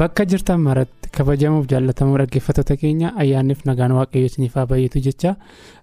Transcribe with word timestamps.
Bakka 0.00 0.24
jirtan 0.30 0.60
maratti 0.64 1.08
kabajamuuf 1.16 1.66
jaalatamuu 1.70 2.16
dhaggeeffattoota 2.20 2.76
keenya 2.82 3.08
ayyaanniif 3.22 3.64
nagaan 3.68 3.92
waaqayyoo 3.98 4.30
isiniif 4.30 4.54
haa 4.58 4.66
baay'atu 4.70 5.02
jecha. 5.06 5.32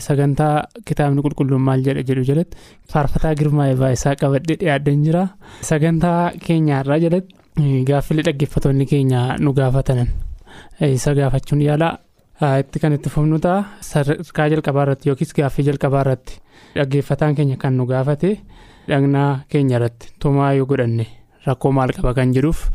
Sagantaa 0.06 0.54
kitaabni 0.88 1.22
qulqulluun 1.26 1.62
maal 1.68 1.84
jedha 1.88 2.04
jedhu 2.10 2.24
jalatti 2.30 2.58
faarfataa 2.94 3.34
girmaa 3.42 3.68
isaa 3.98 4.16
qabadhee 4.22 4.58
dhiyaadhan 4.64 5.04
jira. 5.06 5.24
Sagantaa 5.70 6.32
keenyaarraa 6.46 7.00
jalatti 7.06 7.84
gaaffilee 7.92 8.26
dhaggeeffattoonni 8.30 8.86
keenya 8.94 9.22
nu 9.40 9.54
gaafatanan. 9.54 10.10
Isa 10.82 11.14
gaafachuun 11.20 11.62
yaala. 11.68 11.90
Itti 12.62 12.80
kan 12.80 12.94
itti 12.98 13.10
fufnu 13.10 13.40
ta'a. 13.46 13.64
Sadarkaa 13.82 14.50
jalqabaa 14.56 14.84
irratti 14.88 15.10
yookiis 15.10 15.34
gaaffii 15.38 15.68
jalqabaa 15.70 16.02
irratti 16.06 16.42
dhaggeeffataan 16.76 17.36
keenya 17.38 17.58
kan 17.62 17.78
nu 17.78 17.86
gaafate 17.86 18.38
dhagnaa 18.90 19.30
keenya 19.50 19.78
irratti 19.80 20.14
tumaa 20.20 20.54
yoo 20.58 20.66
godhanne 20.66 21.06
rakkoo 21.48 21.72
maal 21.72 21.94
qaba 21.98 22.14
kan 22.18 22.34
jedhuuf. 22.34 22.66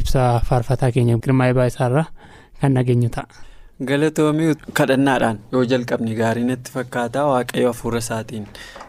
Ibsa 0.00 0.40
faarfataa 0.48 0.90
keenya 0.96 1.18
girmaa 1.24 1.66
isaarraa 1.72 2.06
kan 2.60 2.74
dhageenyu 2.74 3.08
ta'a. 3.16 3.26
galatoomii 3.88 4.54
kadhannaadhaan 4.78 5.38
yoo 5.52 5.62
jalqabni 5.70 6.14
gaarii 6.18 6.44
natti 6.50 6.70
fakkaata 6.74 7.24
waaqayyo 7.30 7.68
hafuura 7.72 7.98
isaatiin 8.04 8.44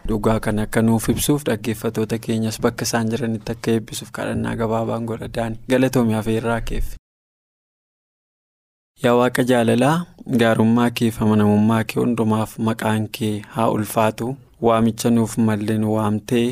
dhugaa 0.08 0.36
kan 0.44 0.58
akka 0.64 0.82
nuuf 0.88 1.08
ibsuuf 1.12 1.44
dhaggeeffattoota 1.48 2.18
keenyas 2.26 2.60
bakka 2.66 2.84
isaan 2.88 3.10
jiranitti 3.14 3.52
akka 3.56 3.70
eebbisuuf 3.72 4.10
kadhannaa 4.18 4.54
gabaabaan 4.60 5.04
godhadhaan 5.10 5.56
galatoomii 5.74 6.14
hafeerraa 6.18 6.60
keef. 6.70 6.86
yaa 9.04 9.14
waaqa 9.20 9.42
jaalalaa 9.50 9.96
gaarummaa 10.42 10.90
kee 11.00 11.10
fi 11.16 11.24
amanamummaa 11.26 11.82
kee 11.92 12.00
hundumaaf 12.02 12.58
maqaan 12.68 13.08
kee 13.18 13.34
haa 13.56 13.68
ulfaatu 13.78 14.28
waamicha 14.68 15.10
nuuf 15.16 15.38
mallee 15.48 15.78
nu 15.78 15.94
waamtee. 15.96 16.48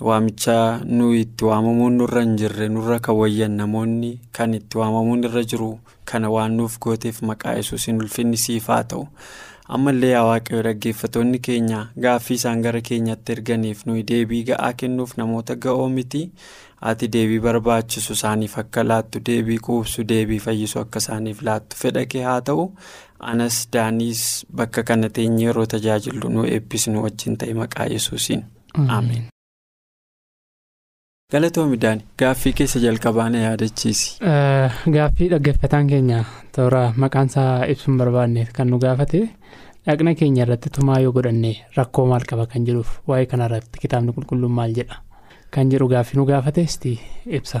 Waamicha 0.00 0.80
nuyi 0.84 1.20
itti 1.20 1.44
waamamuun 1.44 1.96
nurra 1.98 2.20
hin 2.22 2.36
jirre 2.36 2.68
nurra 2.68 2.98
kan 3.00 3.14
wayyan 3.16 3.56
namoonni 3.60 4.18
kan 4.32 4.54
itti 4.54 4.78
waamamuun 4.78 5.24
irra 5.24 5.44
jiru 5.44 5.78
kana 6.04 6.30
waan 6.30 6.56
nuuf 6.56 6.78
gooteef 6.78 7.22
maqaa 7.22 7.54
yesuusin 7.60 8.00
ulfinni 8.02 8.36
siif 8.36 8.66
haa 8.68 8.84
ta'u. 8.84 9.06
Ammallee 9.68 10.10
yaa 10.10 10.24
waaqayyo 10.28 10.62
dhaggeeffattoonni 10.66 11.38
keenya 11.46 11.78
gaaffii 12.06 12.34
isaan 12.40 12.62
gara 12.66 12.80
keenyatti 12.88 13.32
erganiif 13.32 13.86
nuyi 13.86 14.02
deebii 14.10 14.42
ga'aa 14.50 14.72
kennuuf 14.82 15.16
namoota 15.16 15.56
ga'oo 15.56 15.88
miti. 15.88 16.20
Ati 16.80 17.08
deebii 17.08 17.40
barbaachisu 17.40 18.12
isaaniif 18.12 18.58
akka 18.58 18.84
laattu 18.84 19.20
deebii 19.28 19.58
quubsu 19.68 20.04
deebii 20.08 20.38
fayyisu 20.46 20.80
akka 20.84 20.98
isaaniif 21.04 21.42
laattu 21.42 21.76
fedha 21.80 22.04
kee 22.04 22.22
haa 22.28 22.40
ta'u. 22.40 22.66
Anas 23.20 23.68
daaniis 23.72 24.44
bakka 24.52 24.82
kana 24.82 25.08
teenyee 25.08 25.46
yeroo 25.48 25.66
tajaajillu 25.66 26.28
nu 26.28 26.44
eebbisnu 26.56 27.02
wajjin 27.06 27.36
ta'e 27.36 27.54
maqaa 27.54 27.86
yesuusin. 27.94 28.44
Ameen. 28.88 29.24
Galatoomidhaan 31.32 32.00
gaaffii 32.18 32.52
keessa 32.52 32.78
jalqabaa 32.80 33.28
na 33.30 33.38
yaadachiisi. 33.38 34.18
Gaaffii 34.96 35.28
dhaggeeffataan 35.32 35.86
keenya 35.92 36.24
toora 36.56 36.82
maqaan 36.96 37.26
isaa 37.32 37.64
ibsuun 37.74 37.96
barbaanne 37.98 38.44
kan 38.56 38.68
nu 38.70 38.78
gaafate 38.78 39.20
dhaqna 39.86 40.14
keenya 40.20 40.42
irratti 40.44 40.70
tumaa 40.78 40.98
yoo 41.04 41.12
godhanne 41.16 41.52
rakkoo 41.76 42.04
maal 42.10 42.26
qaba 42.32 42.46
kan 42.52 42.66
jedhuuf 42.66 42.90
waa'ee 43.08 43.26
kanarratti 43.32 43.78
kitaabni 43.86 44.12
qulqulluun 44.18 44.52
maal 44.58 44.74
jedha 44.80 45.00
kan 45.50 45.70
jedhu 45.72 45.88
gaaffii 45.94 46.18
nu 46.20 46.26
gaafates 46.32 46.78
ibsa. 47.26 47.60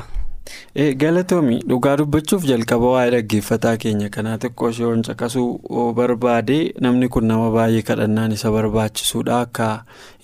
Galatoomii 1.02 1.60
dhugaa 1.68 1.96
dubbachuuf 2.00 2.44
jalqaba 2.50 2.90
waa'ee 2.94 3.10
dhaggeeffataa 3.14 3.76
keenya. 3.84 4.08
Kanaa 4.16 4.36
xiqqoo 4.38 4.70
ishee 4.70 5.02
caqasuu 5.08 5.92
barbaade. 5.96 6.74
Namni 6.80 7.08
kun 7.08 7.26
nama 7.28 7.50
baay'ee 7.50 7.82
kadhannaan 7.82 8.32
isa 8.36 8.50
barbaachisuudha. 8.52 9.40
Akka 9.46 9.68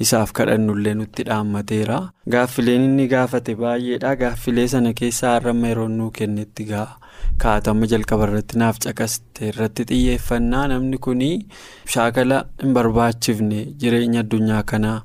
isaaf 0.00 0.32
kadhannullee 0.32 0.94
nutti 0.94 1.24
dhaammateera. 1.30 2.00
Gaaffileen 2.28 2.82
inni 2.90 3.08
gaafate 3.08 3.54
baay'eedha. 3.56 4.16
Gaaffilee 4.16 4.68
sana 4.68 4.92
keessaa 4.94 5.34
har'amma 5.38 5.68
yeroo 5.72 5.88
nuu 5.88 6.10
kennetti 6.10 6.64
gaa 6.72 6.88
kaatama 7.40 7.86
jalqaba 7.90 8.26
irratti 8.28 8.58
naaf 8.60 8.78
caqaste 8.84 9.48
irratti 9.52 9.84
xiyyeeffannaa. 9.90 10.66
Namni 10.74 10.98
kun 10.98 11.20
shaakala 11.94 12.44
hin 12.62 12.74
barbaachifne 12.74 13.64
jireenya 13.80 14.20
addunyaa 14.26 14.62
kanaa. 14.62 15.02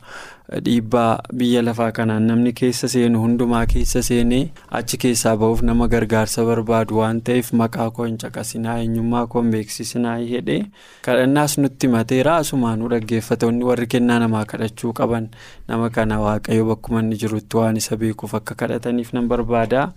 Dhiibbaa 0.66 1.20
biyya 1.34 1.62
lafaa 1.66 1.92
kanaan 1.92 2.28
namni 2.30 2.52
keessa 2.60 2.88
seenu 2.94 3.20
hundumaa 3.22 3.66
keessa 3.72 4.02
seenee 4.08 4.42
achi 4.80 4.98
keessaa 5.04 5.34
ba'uuf 5.44 5.62
nama 5.70 5.88
gargaarsa 5.94 6.46
barbaadu 6.50 6.98
waan 7.00 7.22
ta'eef 7.30 7.50
maqaa 7.62 7.88
koo 7.96 8.06
hin 8.06 8.18
caqasinaa 8.24 8.76
eenyummaa 8.84 9.24
koo 9.28 9.42
hin 9.42 9.50
beeksisinaa 9.56 10.14
jedhee 10.32 10.60
kadhannaas 11.08 11.58
nutti 11.64 11.88
mateera 11.96 12.36
asumaanuu 12.44 12.90
dhaggeeffatoonni 12.94 13.64
warri 13.70 13.88
kennaa 13.96 14.20
namaa 14.26 14.44
kadhachuu 14.52 14.94
qaban 15.02 15.28
nama 15.68 15.90
kana 15.98 16.20
waaqayyo 16.26 16.66
bakkuma 16.70 17.00
inni 17.06 17.18
jirutti 17.24 17.58
waan 17.62 17.78
isa 17.82 17.98
beekuuf 18.04 18.36
akka 18.42 18.56
kadhataniif 18.62 19.14
nan 19.18 19.28
barbaada 19.34 19.88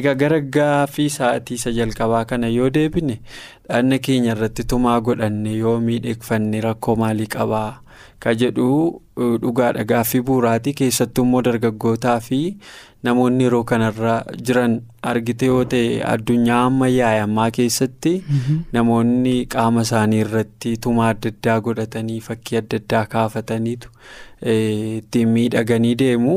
egaa 0.00 0.14
gara 0.24 0.40
gaaffii 0.58 1.08
sa'aatii 1.18 1.54
isa 1.62 1.70
jalqabaa 1.78 2.24
kana 2.34 2.48
yoo 2.56 2.70
deebine 2.78 3.20
dhaqna 3.68 3.98
keenya 4.08 4.34
irratti 4.34 4.64
tumaa 4.74 4.98
godhanne 5.00 5.54
yoo 5.62 5.78
miidheegfanne 5.86 6.60
rakkoo 6.68 6.96
maalii 7.04 7.26
qabaa. 7.36 7.70
Ka 8.24 8.34
jedhu 8.42 8.68
dhugaadha 9.42 9.84
gaaffii 9.92 10.20
bu'uuraatii 10.30 10.74
keessattuu 10.80 11.24
immoo 11.26 11.42
dargaggootaa 11.48 12.16
fi 12.26 12.40
namoonni 13.08 13.44
yeroo 13.46 13.62
kanarra 13.70 14.16
jiran 14.48 14.76
argite 15.12 15.46
yoo 15.52 15.62
ta'e 15.74 16.02
addunyaa 16.12 16.60
ammayyaa 16.66 17.14
ammaa 17.22 17.48
keessatti 17.58 18.12
namoonni 18.76 19.34
qaama 19.56 19.82
isaanii 19.88 20.20
irratti 20.26 20.76
tumaa 20.86 21.08
adda 21.14 21.32
addaa 21.34 21.58
godhatanii 21.70 22.20
fakkii 22.28 22.58
adda 22.62 22.80
addaa 22.82 23.06
kaafataniitu 23.16 23.88
ittiin 24.42 25.28
miidhaganii 25.38 25.94
deemu. 25.98 26.36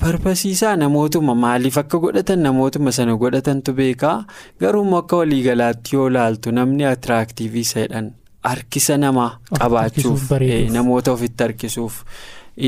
Barbaasiisaa 0.00 0.76
namootuma 0.76 1.34
maaliif 1.34 1.78
akka 1.80 1.98
godhatan 2.02 2.38
namootuma 2.46 2.92
sana 2.92 3.16
godhatantu 3.22 3.72
beekaa 3.78 4.24
garuu 4.60 4.84
akka 4.98 5.16
waliigalaatti 5.20 5.96
yoo 5.96 6.08
laaltu 6.16 6.52
namni 6.58 6.84
atiraaktiivii 6.90 7.64
jedhan 7.74 8.10
harkisa 8.48 8.96
namaa 9.04 9.30
qabaachuuf 9.60 10.30
namoota 10.76 11.12
ofitti 11.16 11.42
harkisuuf 11.44 12.02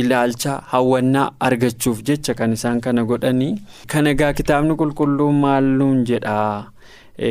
ilaalcha 0.01 0.53
hawwannaa 0.73 1.31
argachuuf 1.47 2.03
jecha 2.09 2.35
kan 2.41 2.53
isaan 2.59 2.81
kana 2.81 3.05
godhanii 3.05 3.55
kan 3.93 4.07
egaa 4.07 4.33
kitaabni 4.41 4.77
qulqulluu 4.83 5.33
maal 5.45 5.65
nuun 5.81 6.05
jedhaa 6.11 6.71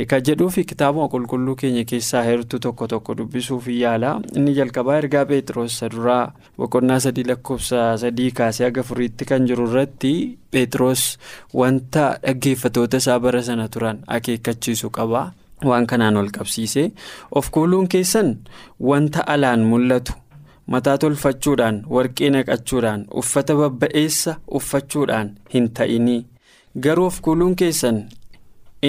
kan 0.10 0.22
jedhuu 0.28 0.50
fi 0.56 0.64
kitaabuma 0.72 1.08
qulqulluu 1.14 1.56
keenya 1.62 1.84
keessaa 1.92 2.22
heertuu 2.28 2.60
tokko 2.66 2.88
tokko 2.88 3.16
dubbisuuf 3.18 3.68
yaala. 3.74 4.12
Inni 4.38 4.54
jalqabaa 4.58 4.98
ergaa 5.02 5.24
Pheexroos 5.32 5.80
duraa 5.94 6.32
boqonnaa 6.58 7.00
sadii 7.06 7.24
lakkoofsa 7.32 7.98
sadii 8.04 8.30
kaasee 8.40 8.68
haga 8.68 8.84
furiitti 8.90 9.26
kan 9.32 9.48
jiru 9.50 9.66
irratti 9.72 10.12
Pheexroos 10.52 11.06
wanta 11.62 12.06
dhaggeeffatoota 12.28 12.98
isaa 13.02 13.20
bara 13.20 13.42
sana 13.44 13.68
turan 13.68 14.04
akeekkachiisu 14.18 14.90
qaba. 15.00 15.24
Waan 15.68 15.86
kanaan 15.92 16.18
ol 16.22 16.30
qabsiise 16.38 16.84
of 17.32 17.50
kuuluun 17.56 17.88
keessan 17.94 18.30
wanta 18.90 19.26
alaan 19.34 19.64
mul'atu 19.72 20.14
mataa 20.74 20.98
tolfachuudhaan 21.04 21.82
warqee 21.96 22.30
naqachuudhaan 22.36 23.06
uffata 23.22 23.56
babba'eessa 23.60 24.36
uffachuudhaan 24.60 25.30
hin 25.54 25.70
ta'inii 25.80 26.22
garuu 26.86 27.06
of 27.12 27.22
kuuluun 27.28 27.56
keessan 27.62 28.00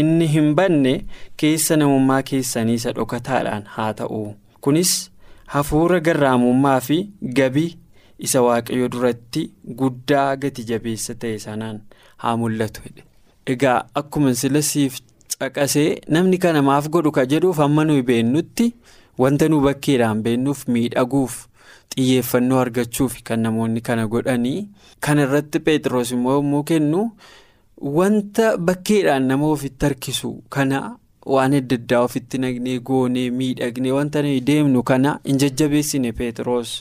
inni 0.00 0.26
hin 0.34 0.54
banne 0.58 0.94
keessa 1.42 1.76
namummaa 1.82 2.22
keessanii 2.30 2.74
isa 2.80 2.92
dhokataadhaan 2.98 3.64
haa 3.76 3.92
ta'u 4.00 4.22
kunis 4.66 4.94
hafuura 5.54 6.00
garraamummaa 6.08 6.80
fi 6.88 6.98
gabii 7.38 7.68
isa 8.28 8.42
waaqayyo 8.46 8.88
duratti 8.94 9.42
guddaa 9.82 10.36
gati 10.42 10.64
jabeessa 10.72 11.14
ta'e 11.24 11.38
sanaan 11.46 11.80
haa 12.24 12.36
mul'atu 12.36 12.80
egaa 13.46 13.78
akkuma 14.00 14.34
silasiif. 14.34 14.98
Caqasee 15.40 16.00
namni 16.08 16.38
kana 16.38 16.60
maaf 16.62 16.88
godhu 16.92 17.10
ka 17.16 17.24
jedhuuf 17.26 17.60
amma 17.64 17.84
nuyi 17.84 18.02
beennutti 18.02 18.66
wanta 19.18 19.48
nu 19.48 19.60
bakkeedhaan 19.64 20.20
beennuuf 20.22 20.66
miidhaguuf 20.68 21.46
xiyyeeffannoo 21.94 22.58
argachuuf 22.60 23.22
kan 23.24 23.40
namoonni 23.46 23.80
kana 23.80 24.04
godhanii 24.06 24.68
kana 25.00 25.22
irratti 25.26 25.58
Pheexroos 25.64 26.12
immoo 26.12 26.62
kennu 26.70 27.00
wanta 27.80 28.56
bakkeedhaan 28.58 29.26
nama 29.32 29.46
ofitti 29.56 29.86
harkisu 29.86 30.34
kana 30.50 30.96
waan 31.26 31.54
adda 31.54 31.76
addaa 31.80 32.00
ofitti 32.08 32.38
nagnee 32.42 32.78
goonee 32.90 33.30
miidhagnee 33.38 33.92
wanta 33.92 34.22
nuyi 34.22 34.40
deemnu 34.50 34.82
kana 34.90 35.18
hin 35.26 35.38
jajjabeessine 35.42 36.12
Pheexroos 36.20 36.72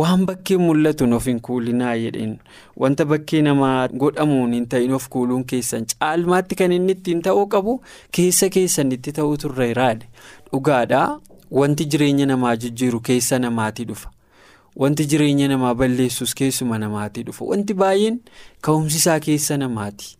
waan 0.00 0.26
bakkee 0.30 0.56
mul'atuun 0.64 1.12
of 1.18 1.26
hin 1.30 1.40
kuulinaa 1.48 1.94
jedheen 2.02 2.34
wanta 2.84 3.04
bakkee 3.12 3.42
namaa 3.48 3.88
godhamuun 4.02 4.52
hin 4.58 4.66
ta'in 4.74 4.92
of 4.98 5.08
kuuluun 5.14 5.44
keessan 5.54 5.86
caalmaatti 5.94 6.54
kan 6.62 6.72
inni 6.78 6.92
ittiin 6.98 7.22
ta'uu 7.28 7.46
qabu 7.54 7.80
keessa 8.18 8.48
keessan 8.58 8.92
itti 8.98 9.12
ta'uu 9.20 9.36
turre 9.46 9.72
raadhe 9.80 10.06
dhugaadhaa 10.52 11.08
wanti 11.60 11.84
jireenya 11.94 12.26
namaa 12.32 12.56
jijjiiru 12.56 13.00
keessa 13.00 13.38
namaatii 13.38 13.84
dhufa. 13.92 14.10
Wanti 14.76 15.04
jireenya 15.10 15.48
namaa 15.48 15.74
balleessus 15.74 16.34
keessuma 16.34 16.78
namaatii 16.78 17.22
dhufa. 17.28 17.44
Wanti 17.44 17.74
baay'een 17.74 18.18
ka'umsisaa 18.60 19.20
keessa 19.20 19.56
namaati. 19.62 20.16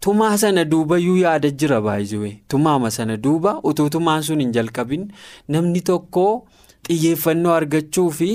Tumaa 0.00 0.36
sana 0.38 0.64
duubayyuu 0.64 1.16
yaada 1.16 1.50
jira 1.50 1.80
baay'ee. 1.80 2.32
Tumaama 2.48 2.90
sana 2.90 3.16
duuba 3.16 3.60
utuu 3.70 3.88
tumaan 3.90 4.22
sun 4.22 4.40
hin 4.40 4.52
jalqabin 4.56 5.02
namni 5.48 5.80
tokko 5.90 6.24
xiyyeeffannoo 6.88 7.52
argachuu 7.58 8.08
fi 8.20 8.30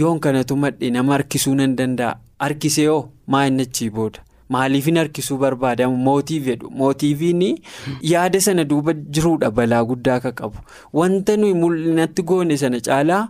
yoon 0.00 0.20
kanatu 0.20 0.56
madde 0.56 0.90
nama 0.90 1.12
harkisuu 1.16 1.54
nan 1.62 1.76
danda'a. 1.78 2.14
Harkisee 2.44 2.86
hoo 2.86 3.08
maa 3.26 3.46
inni 3.48 3.62
achii 3.68 3.90
booda? 3.90 4.20
Maaliifin 4.52 4.96
harkisuu 5.00 5.38
barbaadamu 5.40 5.96
mootiif 6.06 6.44
jedhu 6.50 6.70
mootiifiin 6.80 7.42
yaada 8.12 8.40
sana 8.46 8.64
duuba 8.64 8.92
jiruudha 8.92 9.50
balaa 9.50 9.84
guddaa 9.84 10.16
akka 10.20 10.32
qabu. 10.32 10.58
Wanta 10.92 11.36
nuyi 11.36 11.54
mul'inatti 11.54 12.22
goone 12.22 12.56
sana 12.56 12.80
caalaa. 12.80 13.28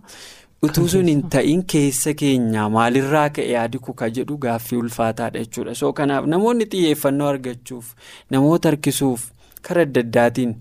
Utuu 0.62 0.88
sun 0.88 1.08
hin 1.08 1.22
ta'in 1.34 1.62
keessa 1.72 2.14
keenya 2.14 2.68
maalirraa 2.76 3.28
ka'e 3.38 3.50
yaadi 3.52 3.78
kuka 3.78 4.08
jedhu 4.10 4.36
gaaffii 4.38 4.76
ulfaataadha 4.78 5.38
jechuudha. 5.44 5.74
So 5.74 5.92
kanaaf 5.92 6.26
namoonni 6.26 6.66
xiyyeeffannoo 6.72 7.28
argachuuf 7.28 7.94
namoota 8.30 8.68
harkisuuf 8.72 9.26
karaa 9.62 9.82
adda 9.88 10.00
addaatiin 10.06 10.54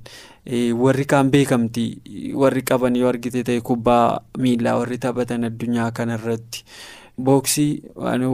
warri 0.84 1.06
kaan 1.06 1.30
beekamtii 1.32 2.34
warri 2.44 2.62
qaban 2.72 2.96
yoo 3.00 3.10
argite 3.14 3.44
ta'e 3.50 3.62
kubbaa 3.70 4.20
miilaa 4.46 4.76
warri 4.82 4.98
taphatan 5.06 5.44
addunyaa 5.50 5.92
kanarratti 5.92 6.66
booksii 7.18 7.84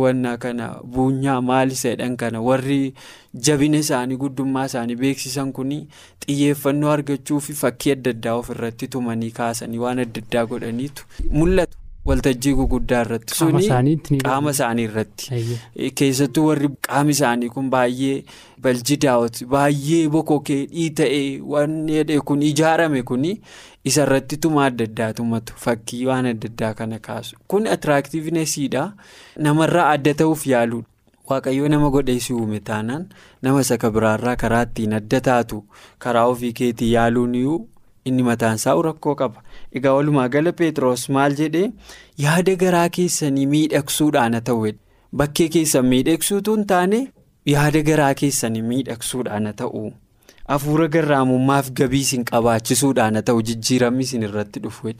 wannaa 0.04 0.38
kana 0.38 0.68
buunyaa 0.84 1.42
maalisa 1.42 1.90
jedhan 1.90 2.18
kana. 2.18 2.42
Warri 2.42 2.94
jabina 3.34 3.78
isaanii 3.78 4.16
guddummaa 4.18 4.66
isaanii 4.66 4.96
beeksisan 4.96 5.52
kun 5.54 5.74
xiyyeeffannoo 6.26 6.92
argachuu 6.92 7.40
fi 7.40 7.54
fakkii 7.54 7.92
adda 7.98 8.12
addaa 8.16 8.36
ofirratti 8.44 8.88
tumanii 8.88 9.31
kaasanii 9.31 9.78
waan 9.86 10.00
adda 10.06 10.22
addaa 10.26 10.46
godhaniitu. 10.46 11.06
Mul'atu 11.31 11.78
waltajjii 12.10 12.54
guguddaa 12.60 13.02
irratti. 13.06 13.36
Suni 13.36 13.98
qaama 14.24 14.52
isaanii 14.56 14.84
irratti. 14.90 15.42
Keessattuu 16.02 16.46
warri 16.50 16.70
qaami 16.90 17.12
isaanii 17.18 17.50
kun 17.56 17.70
baay'ee 17.74 18.24
baljidaawoti 18.62 19.46
baay'ee 19.56 20.04
bokokee 20.16 20.62
dhiita'ee 20.76 21.40
waan 21.56 21.76
jedhee 21.96 22.20
kun 22.32 22.42
ijaarame 22.52 23.04
kun 23.04 23.26
isarratti 23.86 24.38
tumaa 24.38 24.66
adda 24.72 24.84
addaa 24.90 25.14
tumatu. 25.14 25.54
Fakkii 25.66 26.06
waan 26.12 26.26
adda 26.34 26.50
addaa 26.54 26.74
kana 26.74 27.00
kaasu. 27.00 27.36
Kun 27.48 27.68
atiraaktiivnesiidha 27.68 28.86
namarraa 29.38 29.90
adda 29.96 30.14
ta'uuf 30.24 30.48
yaaluudha. 30.48 30.88
Waaqayyoo 31.30 31.68
nama 31.70 31.90
godheessi 31.94 32.34
uume 32.34 32.60
taanaan 32.60 33.04
nama 33.42 33.62
isa 33.62 33.78
biraarraa 33.78 34.36
karaa 34.36 34.62
ittiin 34.66 34.94
adda 34.98 35.22
taatu 35.28 35.64
karaa 36.00 36.26
ofii 36.26 36.54
keetii 36.54 36.94
yaaluun 36.94 37.36
inni 38.06 38.24
mataansaa 38.24 38.74
rakkoo 38.82 39.16
qaba. 39.16 39.44
Egaa 39.75 39.94
walumaa 39.94 40.27
gala 40.33 40.51
Pheexroos 40.60 41.10
maal 41.16 41.36
jedhee 41.39 41.71
yaada 42.25 42.56
garaa 42.66 42.88
keessanii 42.98 43.45
miidhagsuudhaan 43.56 44.38
haa 44.38 44.45
ta'u 44.50 44.71
bakkee 45.21 45.48
keessan 45.56 45.89
miidhagsuutu 45.94 46.56
hin 46.56 46.66
taane 46.71 47.01
yaada 47.54 47.81
garaa 47.89 48.13
keessanii 48.21 48.62
miidhagsuudhaan 48.69 49.45
haa 49.51 49.57
ta'u. 49.63 49.83
Hafuura 50.48 50.88
garraamummaaf 50.95 51.71
gabii 51.81 52.01
isin 52.07 52.25
qabaachisuudhaan 52.31 53.19
haa 53.21 53.27
ta'u 53.31 53.42
jijjiiramni 53.51 54.07
isin 54.10 54.25
irratti 54.30 54.63
dhufu 54.63 54.94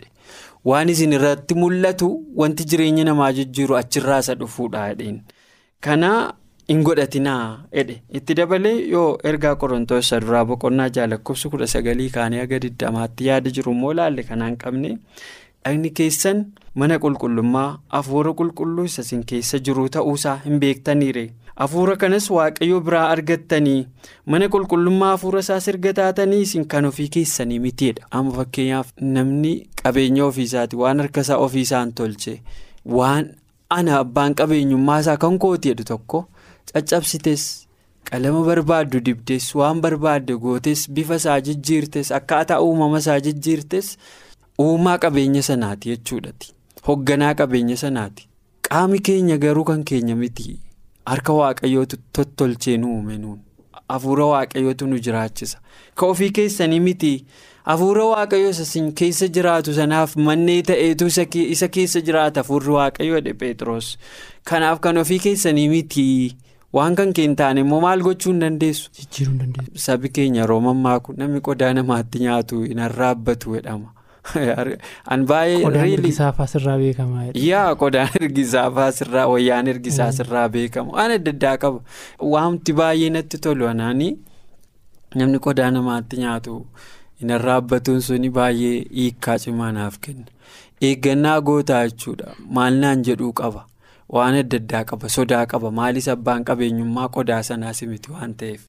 waan 0.66 0.90
isin 0.90 1.14
irratti 1.18 1.56
mul'atu 1.64 2.10
wanti 2.44 2.70
jireenya 2.74 3.04
namaa 3.10 3.32
jijjiiru 3.40 3.78
achirraa 3.82 4.20
isa 4.26 4.36
dhufuudha 4.36 4.88
jedheen. 4.90 5.22
Hin 6.70 6.84
godhatinaa 6.86 7.66
jedhe. 7.74 7.96
Itti 8.18 8.36
dabalee 8.40 8.74
yoo 8.92 9.18
ergaa 9.32 9.56
qorontoos 9.62 10.12
duraa 10.26 10.46
boqonnaa 10.52 10.90
jaalakkobsu 10.98 11.50
kudha 11.54 11.68
sagalii 11.72 12.10
kaanii 12.18 12.40
aga 12.46 12.60
diddamaatti 12.66 13.26
yaada 13.30 13.50
jiru 13.58 13.72
immoo 13.78 13.94
laalle 14.00 14.24
kanaan 14.28 14.58
qabne 14.64 14.92
dhagni 15.66 15.90
keessan 16.00 16.44
mana 16.76 17.00
qulqullummaa 17.06 17.70
hafuura 17.96 18.34
qulqulluu 18.42 18.86
isa 18.92 19.02
isin 19.08 19.24
keessa 19.32 19.60
jiru 19.70 19.88
ta'uusaa 19.96 20.36
hin 20.46 20.60
beektaniire 20.66 21.26
hafuura 21.64 21.96
kanas 22.04 22.30
waaqayyo 22.38 22.80
biraa 22.92 23.08
argattanii 23.16 23.82
mana 24.36 24.48
qulqullummaa 24.58 25.12
hafuura 25.16 25.40
isaas 25.48 25.68
erga 25.74 25.94
taatanii 26.04 26.42
isin 26.46 26.68
kan 26.76 26.86
ofii 26.92 27.10
keessanii 27.18 27.60
mitiidha. 27.66 28.06
Amma 28.12 28.32
fakkeenyaaf 28.38 28.94
namni 29.02 29.56
qabeenya 29.84 30.26
ofiisaati 30.30 30.76
waan 30.86 31.00
harkasaa 31.06 31.38
ofiisaan 31.50 31.94
tolche 31.94 32.42
waan. 32.86 33.36
ana 33.78 33.98
abbaan 34.02 34.34
qabeenyummaa 34.38 34.96
isaa 35.02 35.14
kan 35.24 35.36
kooti 35.42 35.70
jedhu 35.70 35.84
tokko 35.88 36.20
caccabsites 36.74 37.44
qalama 38.12 38.44
barbaaddu 38.50 39.00
dibdes 39.10 39.50
waan 39.56 39.82
barbaadde 39.82 40.34
gootes 40.46 40.86
bifa 40.92 41.16
isaa 41.22 41.40
jijjiirtes 41.48 42.12
akkaataa 42.20 42.62
uumama 42.62 42.98
isaa 43.04 43.20
jijjiirtes 43.28 43.98
uumaa 44.68 44.98
qabeenya 45.04 45.44
sanaati 45.50 45.90
jechuudhaati 45.90 46.54
hogganaa 46.88 47.34
qabeenya 47.36 47.78
sanaati. 47.78 48.26
Qaami 48.70 49.00
keenya 49.00 49.38
garuu 49.38 49.64
kan 49.68 49.84
keenya 49.84 50.16
miti. 50.16 50.60
Harka 51.06 51.34
waaqayyootu 51.34 51.98
tottolchee 52.14 52.78
nu 52.78 52.88
uume 52.96 53.18
nuun. 53.18 53.40
Hafuura 53.90 54.26
waaqayyootu 54.26 54.88
nu 54.88 55.00
jiraachisa. 55.00 55.58
Ka 55.96 56.06
ofii 56.06 56.30
keessanii 56.32 56.80
miti. 56.80 57.26
hafuura 57.70 58.04
waaqayyoo 58.06 58.50
isin 58.64 58.92
keessa 59.00 59.28
jiraatu 59.28 59.74
sanaaf 59.74 60.16
mannee 60.16 60.62
ta'eetu 60.70 61.08
isa 61.08 61.68
keessa 61.68 62.02
jiraata. 62.02 62.40
Hafuurri 62.40 62.72
waaqayyoo 62.78 63.20
jedhe 63.20 63.34
Pheexroos 63.42 63.98
kanaaf 64.44 64.80
kan 64.86 64.98
ofii 64.98 65.20
keessanii 65.26 65.68
miti 65.70 66.06
waan 66.78 66.96
kan 66.96 67.14
keen 67.20 67.36
taane 67.36 67.62
immoo 67.66 67.80
maal 67.86 68.04
gochuu 68.08 68.32
hin 68.32 68.42
dandeessu. 68.46 68.92
sabi 69.86 70.10
keenya 70.10 70.46
roomammaa 70.52 71.00
kun 71.00 71.16
namni 71.22 71.42
qodaa 71.48 71.72
namaatti 71.80 72.20
nyaatu 72.26 72.62
hin 72.64 72.80
arraabbatu 72.90 73.56
jedhama. 73.56 73.94
an 75.14 75.26
baay'ee 75.32 75.64
qodaan 75.64 75.94
ergisaafaa 75.98 76.48
sirraa 76.54 76.78
beekama. 76.84 77.26
yaa 77.48 77.76
qodaan 77.84 78.10
ergisaafaa 78.22 78.92
sirraa 79.00 79.28
wayyaan 79.34 79.68
ergisaa 79.74 80.12
sirraa 80.20 80.50
beekama 80.56 80.98
waan 81.00 81.12
adda 81.18 81.32
addaa 81.38 81.58
qaba 81.66 81.80
waanti 82.36 82.78
baay'ee 82.82 83.10
natti 83.18 83.38
tolu 83.48 83.68
anaanii 83.74 84.14
namni 85.16 85.40
qodaa 85.50 85.72
namaatti 85.78 86.24
nyaatu. 86.26 86.62
hin 87.22 87.32
arraabbatuun 87.36 88.02
suni 88.02 88.30
baay'ee 88.36 88.76
hiikkaa 88.98 89.38
cimaa 89.46 89.72
naaf 89.78 89.98
kenna 90.06 90.28
eeggannaa 90.90 91.40
gootaa 91.50 91.82
jechuudha 91.88 92.36
maal 92.58 92.78
naan 92.84 93.02
jedhuu 93.08 93.32
qaba 93.40 93.66
waan 94.18 94.36
adda 94.42 94.58
addaa 94.62 94.84
qaba 94.92 95.10
sodaa 95.16 95.46
qaba 95.54 95.72
maalis 95.80 96.08
abbaan 96.16 96.44
qabeenyummaa 96.50 97.08
qodaa 97.18 97.42
sanaas 97.50 97.82
miti 97.94 98.12
waan 98.12 98.34
ta'eef. 98.40 98.62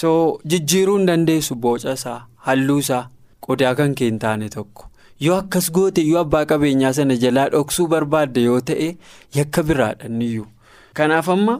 so 0.00 0.10
jijjiiruu 0.52 0.96
hin 0.98 1.06
dandeessu 1.10 1.54
boca 1.66 1.92
isaa 1.98 2.20
halluu 2.46 2.78
isaa 2.84 3.02
qodaa 3.46 3.74
kan 3.80 3.94
keen 4.00 4.18
taane 4.22 4.48
tokko 4.54 4.88
yoo 5.24 5.36
akkas 5.42 5.68
goote 5.78 6.02
yoo 6.10 6.20
abbaa 6.20 6.44
qabeenyaa 6.52 6.92
sana 6.98 7.16
jalaa 7.24 7.48
dhoksuu 7.56 7.86
barbaadde 7.94 8.42
yoo 8.46 8.60
ta'e 8.70 8.88
yakka 9.38 9.62
biraadhanniyyuu 9.68 10.46
kanaaf 11.00 11.28
amma 11.34 11.58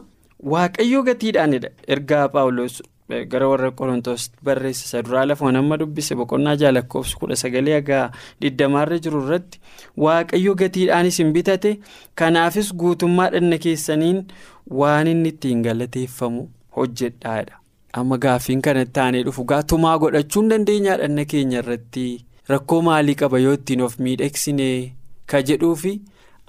waaqayyoo 0.53 1.03
gatiidhaanidha 1.09 1.69
ergaa 1.95 2.25
paawuloos. 2.33 2.81
Gara 3.31 3.47
warra 3.51 3.71
qorontoos 3.79 4.31
barreessa 4.43 4.85
isa 4.85 5.01
duraa 5.05 5.25
lafoon 5.25 5.55
amma 5.59 5.77
dubbise 5.77 6.15
boqonnaa 6.15 6.55
jaalakkoofsu 6.61 7.19
kudha 7.19 7.35
sagalee 7.41 7.73
hagaa 7.75 8.05
diddamaarra 8.41 8.97
jiru 9.07 9.21
irratti 9.25 9.59
waaqayyo 10.05 10.55
gatiidhaan 10.61 11.05
isin 11.11 11.33
bitate 11.37 11.73
kanaafis 12.21 12.71
guutummaa 12.83 13.29
dhanna 13.35 13.57
keessaniin 13.65 14.23
waan 14.81 15.07
inni 15.13 15.29
ittiin 15.35 15.61
galateeffamu 15.67 16.47
hojjedhaadha 16.77 17.59
amma 18.01 18.17
gaaffiin 18.27 18.61
kanatti 18.69 18.99
aanee 19.05 19.23
dhufu 19.29 19.43
gaatumaa 19.53 19.97
godhachuu 20.05 20.41
hin 20.41 20.49
dandeenyaa 20.55 20.97
dhanna 21.03 21.25
keenya 21.35 21.59
irratti 21.63 22.07
rakkoo 22.55 22.81
maalii 22.89 23.15
qaba 23.23 23.39
yoo 23.45 23.53
ittiin 23.59 23.81
of 23.87 23.99
miidhagsine 24.07 24.69
ka 25.33 25.41
jedhuufi 25.49 25.93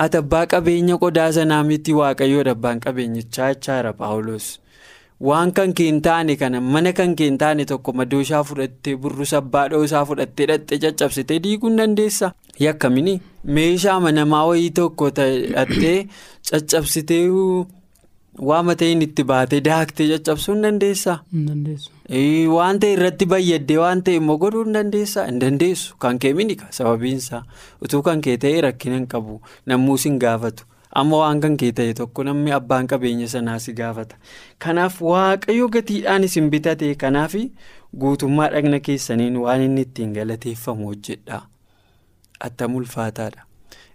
ati 0.04 0.16
abbaa 0.24 0.46
qabeenya 0.52 0.96
qodaa 1.02 1.30
sanaa 1.38 1.62
miti 1.70 1.92
waaqayyoodha 2.02 2.50
abbaan 2.58 2.80
qabeenyichaa 2.86 3.50
jechaadha 3.54 3.92
paawuloos. 4.00 4.46
Waan 5.28 5.52
kan 5.56 5.72
keen 5.80 6.00
taane 6.06 6.34
kana 6.40 6.60
mana 6.72 6.92
kan 7.00 7.14
keen 7.20 7.38
taane 7.42 7.64
tokko 7.70 7.92
madooshaa 8.00 8.42
fudhattee 8.48 8.96
burrusa 9.04 9.36
abbaa 9.42 9.68
dhoosaa 9.74 10.04
fudhattee 10.10 10.46
dhattee 10.50 10.78
caccabsitee 10.86 11.38
diiguu 11.46 11.68
hin 11.72 11.78
dandeessa 11.82 12.32
yakkamini 12.66 13.14
meeshaa 13.58 14.00
manamaa 14.08 14.42
wayii 14.50 14.70
tokko 14.80 15.10
dhattee 15.20 15.96
caccabsitee 16.50 17.24
Waama 18.46 18.74
ta'een 18.78 19.02
itti 19.04 19.22
baatee 19.30 19.58
daaktee 19.66 20.06
caccabsuu 20.10 20.54
hin 20.54 20.62
dandeessaa? 20.66 21.12
Hin. 21.32 22.48
Waan 22.50 22.80
ta'e 22.82 22.92
irratti 22.96 23.26
bayyaddee 23.32 23.76
waan 23.80 24.00
ta'e 24.08 24.16
immoo 24.20 24.34
godhuu 24.44 24.64
hin 24.64 24.74
dandeessaa? 24.74 25.26
Hin 25.28 25.38
dandeessu. 25.44 25.94
Kan 26.02 26.18
kee 26.24 26.32
miidhaga 26.40 26.66
sababiinsaa 26.78 27.42
utuu 27.86 28.00
kan 28.08 28.20
kee 28.26 28.34
ta'e 28.44 28.60
rakkina 28.66 28.98
hin 28.98 29.06
qabu 29.12 29.36
nammuus 29.72 30.04
hin 30.08 30.18
gaafatu. 30.24 30.66
Amma 30.94 31.16
waan 31.18 31.40
kan 31.42 31.56
kee 31.60 31.72
ta'e 31.78 31.94
tokko 31.98 32.22
namni 32.26 32.52
abbaan 32.56 32.86
qabeenya 32.90 33.26
sanaa 33.32 33.58
si 33.58 33.72
gaafata. 33.80 34.16
Kanaaf 34.58 35.00
waaqayyo 35.02 35.68
gatiidhaan 35.76 36.24
isin 36.28 36.50
bitate 36.50 36.94
kanaaf 36.94 37.34
guutummaa 38.04 38.48
dhagna 38.54 38.78
keessaniin 38.80 39.36
waan 39.46 39.64
inni 39.66 39.82
ittiin 39.88 40.12
galateeffamu 40.14 40.86
hojjedha. 40.92 41.40
Attam 42.40 42.76
ulfaataadha. 42.78 43.42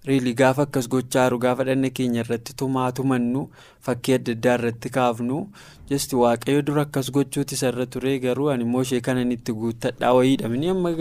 Riilii 0.07 0.33
gaafa 0.33 0.63
akkas 0.67 0.87
gochaa 0.91 1.29
gaafa 1.45 1.63
dhagna 1.71 1.89
keenya 1.89 2.21
irratti 2.23 2.53
tumaa 2.59 2.91
tumannu 2.91 3.47
fakkii 3.87 4.13
adda 4.19 4.31
addaa 4.37 4.53
irratti 4.59 4.89
kaafnu 4.97 5.39
jesti 5.89 6.15
waaqayyo 6.15 6.61
dura 6.67 6.81
akkas 6.87 7.11
gochuuti 7.11 7.55
isarra 7.59 7.85
ture 7.85 8.19
garuu 8.19 8.49
ani 8.53 8.63
immoo 8.67 8.81
ishee 8.87 9.01
kanan 9.07 9.31
itti 9.31 9.53
guuttadhaa 9.63 10.13
wayiidha 10.19 10.51
amma 10.71 10.93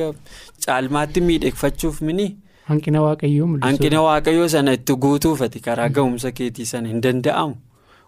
caalmaatti 0.66 1.20
miidhagfachuuf 1.20 2.00
mini. 2.00 2.36
Hanqina 2.68 3.00
waaqayyoo 3.02 4.04
waaqayyoo 4.06 4.48
sana 4.54 4.72
itti 4.78 4.94
guutuufati 5.04 5.60
karaa 5.66 5.88
ga'umsa 5.88 6.32
keetii 6.38 6.66
sana 6.72 6.88
hin 6.88 7.00
danda'amu. 7.06 7.54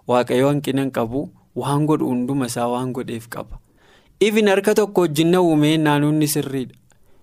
Waaqayyo 0.09 0.49
hanqina 0.52 0.83
hin 0.85 0.90
qabu 0.99 1.23
waan 1.62 1.87
godhu 1.90 2.07
hunduma 2.12 2.47
isaa 2.52 2.69
waan 2.75 2.93
godheef 2.99 3.29
qaba. 3.29 3.59
Ifin 4.21 4.49
harka 4.52 4.75
tokko 4.75 5.00
wajjin 5.07 5.31
na 5.33 5.40
uumee 5.43 5.76
naannoon 5.87 6.14
ni 6.23 6.29
sirriidha. 6.29 6.75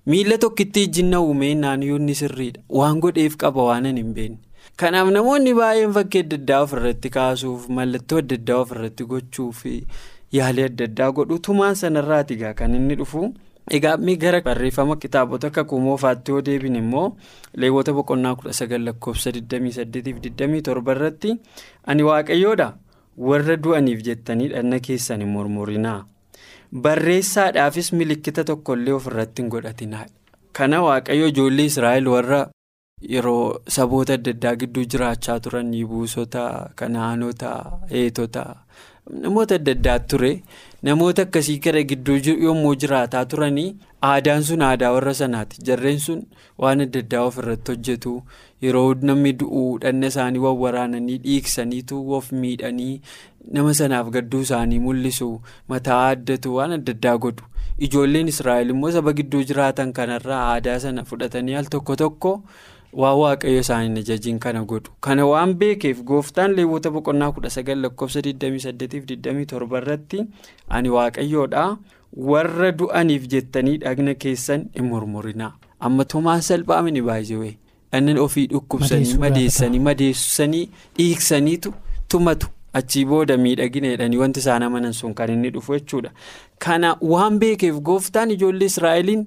Miila 0.06 0.38
tokkitti 0.38 0.80
wajjin 0.88 1.10
na 1.14 1.22
uumee 1.22 1.54
naannoon 1.56 2.02
ni 2.10 2.16
sirriidha. 2.16 2.62
Waan 2.70 3.00
godheef 3.00 3.38
qaba 3.38 3.64
waan 3.70 3.86
hin 3.86 4.14
beekne. 4.14 4.38
Kanaaf 4.78 5.10
namoonni 5.14 5.54
baay'een 5.58 5.94
fakkii 5.94 6.20
adda 6.26 6.36
addaa 6.42 6.62
ofirratti 6.66 7.10
kaasuuf 7.10 7.68
mallattoo 7.70 8.18
adda 8.24 8.36
addaa 8.42 8.58
ofirratti 8.64 9.06
gochuuf 9.12 9.62
yaalii 10.38 10.66
adda 10.70 10.86
addaa 10.90 11.12
godhu 11.20 11.38
tumaan 11.48 11.76
sanarraati 11.76 12.34
egaa 12.38 12.54
kan 12.54 12.76
inni 12.80 12.96
dhufu. 13.00 13.34
Egaa 13.70 13.98
gara 13.98 14.42
barreeffama 14.42 14.96
kitaabota 14.96 15.50
kakuu 15.50 15.80
moofaatti 15.80 16.32
yoo 16.32 16.42
deebine 16.42 16.78
immoo 16.80 17.18
leewwota 17.54 17.94
boqonnaa 17.94 18.36
kudha 18.36 18.54
sagal 18.54 18.82
lakkoofsa 18.86 19.30
28-27 19.32 20.92
irratti 20.92 21.36
ani 21.86 22.04
waaqayyoodha 22.04 22.68
warra 23.18 23.56
du'aniif 23.64 24.04
jettanii 24.08 24.48
dhagna 24.54 24.80
keessan 24.80 25.20
hin 25.22 25.30
murmurinaa 25.36 26.06
barreessaadhaafis 26.86 27.92
milikkita 27.94 28.44
tokkollee 28.44 28.94
ofirratti 28.94 29.42
hin 29.42 29.50
godhatinaa. 29.50 30.06
Kana 30.54 30.82
waaqayyo 30.82 31.28
ijoollee 31.34 31.66
israa'el 31.72 32.08
warra 32.14 32.40
yeroo 33.14 33.60
saboota 33.78 34.14
adda 34.20 34.32
addaa 34.36 34.56
gidduu 34.64 34.84
jiraachaa 34.94 35.40
turan 35.40 35.74
yibuusota 35.74 36.70
kanaanota 36.76 37.52
heetota. 37.92 38.46
Namoota 39.24 39.56
adda 39.56 39.72
addaa 39.78 40.00
ture 40.00 40.32
namoota 40.84 41.22
akkasii 41.26 41.58
gara 41.66 41.82
gidduu 41.92 42.18
yommuu 42.48 42.76
jiraataa 42.82 43.26
turanii 43.32 43.70
aadaan 44.10 44.44
sun 44.50 44.62
aadaa 44.68 44.92
warra 44.96 45.14
sanaati 45.20 45.62
jarreen 45.70 46.00
sun 46.06 46.22
waan 46.64 46.82
adda 46.86 47.00
addaa 47.06 47.24
ofirratti 47.30 47.72
hojjetu 47.76 48.14
yeroo 48.66 48.94
namni 49.10 49.34
du'uu 49.42 49.80
dhanna 49.86 50.08
isaanii 50.14 50.44
wawwaraananii 50.46 51.18
dhiiksaniitu 51.26 52.04
of 52.20 52.32
miidhanii 52.44 52.94
nama 53.58 53.74
sanaaf 53.82 54.10
gadduu 54.18 54.42
isaanii 54.48 54.80
mul'isu 54.86 55.30
mataa 55.74 56.00
addatu 56.14 56.56
waan 56.60 56.78
adda 56.80 56.94
addaa 56.98 57.18
godhu 57.28 57.46
ijoolleen 57.90 58.28
israa'el 58.36 58.70
immoo 58.78 58.92
saba 59.00 59.14
gidduu 59.22 59.44
jiraatan 59.52 59.94
kanarraa 60.00 60.42
aadaa 60.54 60.80
sana 60.88 61.04
fudhatanii 61.12 61.56
al 61.62 61.66
tokko 61.76 61.96
tokko. 62.04 62.32
Waan 63.02 63.18
waaqayyo 63.22 63.60
isaanii 63.64 64.00
ajajiin 64.02 64.40
kana 64.40 64.64
godhu. 64.72 64.92
Kana 65.06 65.26
waan 65.32 65.54
beekeef 65.62 66.02
gooftaan 66.04 66.54
leewwota 66.58 66.90
boqonnaa 66.96 67.32
kudha 67.32 67.50
sagal 67.56 67.78
lakkoofsa 67.86 68.20
28-27 68.20 69.78
irratti 69.82 70.24
ani 70.78 70.90
waaqayyoodha 70.96 71.66
warra 72.32 72.72
du'aniif 72.80 73.28
jettanii 73.34 73.78
dhagna 73.84 74.16
keessan 74.26 74.66
hin 74.76 74.86
murmurinaa 74.92 75.52
amma 75.90 76.06
tumaan 76.14 76.42
salphaamini 76.50 77.02
baay'ee 77.10 77.52
dhagna 77.92 78.22
ofii 78.22 78.48
dhukkubsanii 78.54 79.18
madeessanii 79.26 79.80
madeessanii 79.90 80.66
dhiiksaniitu 81.00 81.74
tumatu. 82.10 82.48
Achii 82.78 83.06
booda 83.10 83.38
miidhagina 83.44 83.88
jedhanii 83.94 84.18
wanti 84.22 84.40
isaan 84.44 84.64
amanan 84.64 84.94
sun 84.94 85.14
kan 85.20 85.30
inni 85.34 85.50
dhufu 85.54 85.74
jechuudha. 85.78 86.12
Kana 86.60 86.96
waan 87.02 87.40
beekeef 87.44 87.76
gooftaan 87.90 88.32
ijoollee 88.36 88.66
israa'eliin 88.72 89.24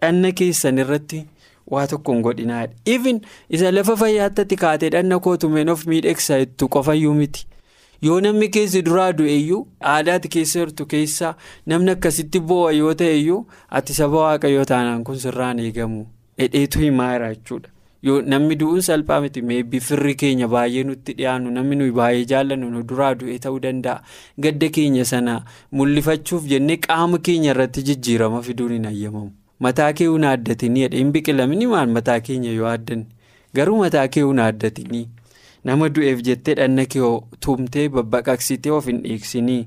dhagna 0.00 0.32
keessan 0.40 0.78
irratti. 0.84 1.22
Waa 1.70 1.86
tokko 1.86 2.12
hin 2.12 2.22
godhinaadha 2.22 2.74
even 2.96 3.20
isa 3.48 3.70
lafa 3.72 3.96
fayyaatti 3.96 4.56
kaatee 4.64 4.90
dhanna 4.96 5.18
kootumeen 5.26 5.68
of 5.68 5.86
miidhagsa 5.86 6.38
ittu 6.46 6.68
qofayyuu 6.68 7.14
miti. 7.14 7.46
Yoo 8.02 8.20
namni 8.20 8.48
keessi 8.54 8.80
duraa 8.86 9.12
du'eyyuu 9.18 9.60
aadaati 9.90 10.28
keessa 10.36 10.58
jirtu 10.60 10.86
keessaa 10.94 11.34
namni 11.72 11.90
akkasitti 11.90 12.40
boo'a 12.40 12.72
yoo 12.78 12.94
ta'eyyuu 13.02 13.36
ati 13.80 13.94
saba 13.98 14.16
waaqayyoo 14.24 14.64
taanaan 14.70 15.04
kun 15.04 15.18
sirraan 15.24 15.58
eegamu. 15.66 16.06
Dhedheetu 16.38 16.78
himaa 16.82 17.12
jira 17.12 17.28
jechuudha. 17.34 17.68
Yoo 18.02 18.16
namni 18.32 18.56
du'uun 18.60 18.82
salphaa 18.82 19.20
miti 19.22 19.42
meebbi 19.50 19.80
firri 19.88 20.14
keenya 20.22 20.48
baay'ee 20.54 20.82
nutti 20.88 21.12
dhiyaannu 21.18 21.50
namni 21.58 21.76
nuyi 21.82 21.92
baay'ee 21.98 22.24
jaallannu 22.32 22.70
nu 22.70 22.82
duraa 22.92 23.12
du'e 23.20 23.38
ta'uu 23.44 23.60
danda'a. 23.66 24.02
Gadda 24.46 24.68
keenya 24.78 25.04
sana 25.12 25.36
mul'ifachuuf 25.70 26.48
jennee 26.54 26.76
qaama 26.88 27.18
keenya 27.28 27.50
irratti 27.54 27.82
jijjiirama 27.90 28.42
fiduun 28.48 28.72
hin 28.78 28.86
ayyamamu. 28.90 29.30
Mataa 29.66 29.92
kee 29.98 30.06
huna 30.12 30.30
addatinii 30.36 30.88
hin 30.94 31.12
biqilamni 31.16 31.66
maal 31.72 31.88
mataa 31.96 32.20
keenya 32.28 32.52
yoo 32.58 32.68
addanne 32.68 33.06
garuu 33.58 33.78
mataa 33.82 34.06
kee 34.16 34.22
huna 34.28 34.46
addatinii 34.52 35.04
nama 35.70 35.88
du'eef 35.96 36.22
jettee 36.28 36.54
dhanna 36.60 36.84
kee 36.94 37.10
tumtee 37.46 37.88
babbaqaqsitee 37.96 38.72
of 38.78 38.86
hin 38.92 39.02
dhiigsinii 39.04 39.60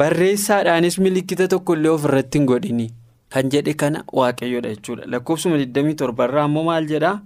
barreessaadhaanis 0.00 0.98
milikkita 1.06 1.48
tokkollee 1.54 1.90
of 1.96 2.04
irratti 2.10 2.38
hin 2.38 2.46
godhinii. 2.50 2.90
Kan 3.34 3.48
jedhe 3.52 3.72
kana 3.80 4.02
waaqayyoodha 4.18 4.68
jechuudha. 4.74 5.04
Lakkoofsuma 5.14 5.56
27 5.62 6.24
irraa 6.28 6.44
ammoo 6.48 6.62
maal 6.68 6.86
jedhaa? 6.92 7.20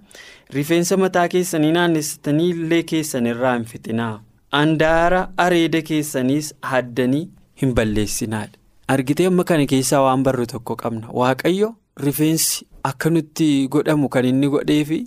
Rifeensa 0.54 0.96
mataa 1.02 1.28
keessanii 1.34 1.72
naannessitanii 1.76 2.48
illee 2.54 2.82
keessan 2.94 3.26
irraa 3.32 3.52
hin 3.56 3.64
fixinaa. 3.74 4.14
Handaara 4.56 5.20
areeda 5.44 5.82
keessaniis 5.90 6.54
haddanii 6.72 7.22
hin 7.62 7.74
balleessinaadha 7.74 8.58
argitee 8.96 9.26
amma 9.32 9.44
kana 9.52 9.66
keessaa 9.74 10.02
waan 10.08 10.22
barru 10.30 10.46
tokko 10.56 10.76
qabna. 10.82 11.06
Waaqayyo. 11.22 11.74
Rifeensi 11.96 12.66
akka 12.84 13.10
nutti 13.10 13.68
godhamu 13.68 14.08
kan 14.08 14.24
inni 14.24 14.48
godhee 14.48 14.84
fi 14.84 14.98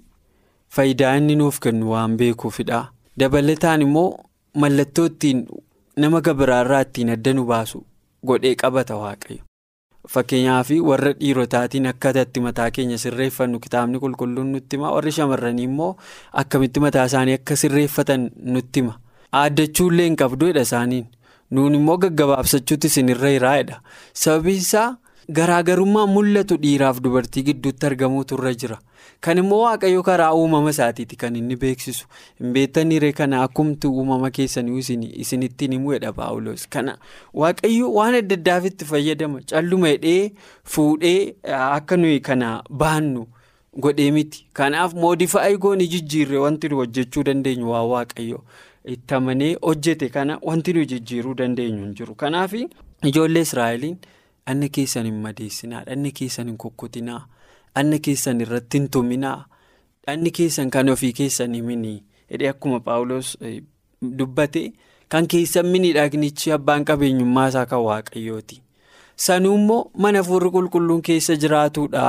faayidaa 0.69 1.15
inni 1.17 1.35
nuuf 1.35 1.59
kennu 1.59 1.89
waan 1.91 2.17
beekuufidha. 2.17 2.89
Dabalataan 3.19 3.81
immoo 3.81 4.19
mallattoo 4.55 5.05
ittiin 5.11 5.47
nama 5.97 6.21
gabiraarraa 6.21 6.81
ittiin 6.85 7.09
adda 7.09 7.33
nu 7.33 7.45
baasu 7.45 7.83
godhee 8.25 8.55
qabata 8.55 8.95
waaqayyo. 9.01 9.41
Fakkeenyaaf 10.13 10.69
warra 10.89 11.13
dhiirotaatiin 11.19 11.87
akkatatti 11.91 12.39
mataa 12.39 12.69
keenya 12.71 12.97
sirreeffannu 12.97 13.59
kitaabni 13.59 13.99
qulqulluun 14.03 14.51
nutti 14.53 14.77
hima 14.77 14.91
warri 14.95 15.11
shamarranii 15.11 15.63
immoo 15.69 15.95
akkamitti 16.41 16.79
mataa 16.79 17.05
isaanii 17.09 17.33
akka 17.39 17.55
sirreeffatan 17.55 18.29
nutti 18.57 18.79
hima. 18.83 18.99
Aaddachuullee 19.33 20.05
hin 20.05 20.15
qabduudha 20.21 20.61
isaaniin 20.69 21.07
nuun 21.51 21.75
immoo 21.79 21.97
gaggabaabsachuutti 21.97 22.87
isinirra 22.93 23.31
jiraadha. 23.37 23.81
Sababiin 24.13 24.57
isaa. 24.67 24.97
Garaagarummaa 25.29 26.05
mul'atu 26.07 26.57
dhiiraaf 26.61 26.99
dubartii 27.01 27.43
gidduutti 27.43 27.85
argamuutu 27.85 28.35
irra 28.37 28.53
jira. 28.53 28.77
Kan 29.21 29.37
immoo 29.41 29.61
waaqayyo 29.63 30.03
karaa 30.03 30.33
uumama 30.35 30.69
isaatiiti 30.69 31.15
kan 31.15 31.35
inni 31.35 31.55
beeksisu. 31.55 32.05
Hin 32.39 32.53
beektaniire 32.53 33.11
kana 33.13 33.41
akkumti 33.43 33.87
uumama 33.87 34.29
keessanii 34.31 35.09
isinittiin 35.23 35.71
himuudha 35.71 36.13
Paawuloos. 36.13 36.67
Kana 36.69 36.97
waaqayyo 37.33 37.89
waan 37.93 38.15
adda 38.15 38.35
addaaf 38.35 38.65
itti 38.65 38.85
fayyadama. 38.85 39.41
Calluma 39.49 39.87
hidhee 39.87 40.31
fuudhee 40.63 41.35
akka 41.43 41.97
nuyi 41.97 42.19
kana 42.19 42.63
baannu 42.69 43.25
godhee 43.79 44.11
miti. 44.11 44.45
Kanaaf 44.53 44.93
moodifaayi 44.93 45.57
gooni 45.57 45.87
jijjiirree 45.87 46.37
wanti 46.47 46.69
nu 46.69 46.75
hojjechuu 46.83 47.23
dandeenyu 47.23 47.71
waan 47.71 47.87
waaqayyo 47.89 48.43
itti 48.85 49.13
amanee 49.15 49.55
hojjete 49.61 50.09
kana 50.09 50.37
wanti 50.41 50.73
nu 50.73 50.85
jijjiiruu 50.85 51.33
dandeenyu 51.33 51.81
hin 51.83 51.95
jiru. 51.95 52.15
Kanaaf 52.15 52.53
ijoollee 53.03 53.41
Israa'eliin. 53.41 53.97
Dhanna 54.47 54.67
keessan 54.69 55.05
hin 55.09 55.15
madeessinaa, 55.21 55.83
dhanna 55.87 56.11
keessan 56.17 56.47
hin 56.51 56.57
kukkutinaa, 56.61 57.21
dhanna 57.75 57.97
keessan 58.07 58.41
irratti 58.45 58.77
hin 58.77 58.89
tuminaa, 58.93 59.37
dhanni 60.07 60.31
keessan 60.31 60.69
kan 60.75 60.89
ofii 60.93 61.13
keessan 61.19 61.53
himinii. 61.57 62.03
Hidhee 62.31 62.49
akkuma 62.51 62.79
Paawuloos 62.79 63.31
dubbate 64.19 64.61
kan 65.09 65.27
keessan 65.27 65.65
mini 65.71 65.93
dhagnichi 65.97 66.51
abbaan 66.51 66.85
qabeenyummaa 66.85 67.47
isaa 67.53 67.65
kan 67.65 67.81
waaqayyooti. 67.87 68.61
Sanuu 69.25 69.55
immoo 69.57 69.81
mana 69.97 70.21
hafuurri 70.21 70.49
qulqulluun 70.57 71.01
keessa 71.09 71.35
jiraatudha 71.43 72.05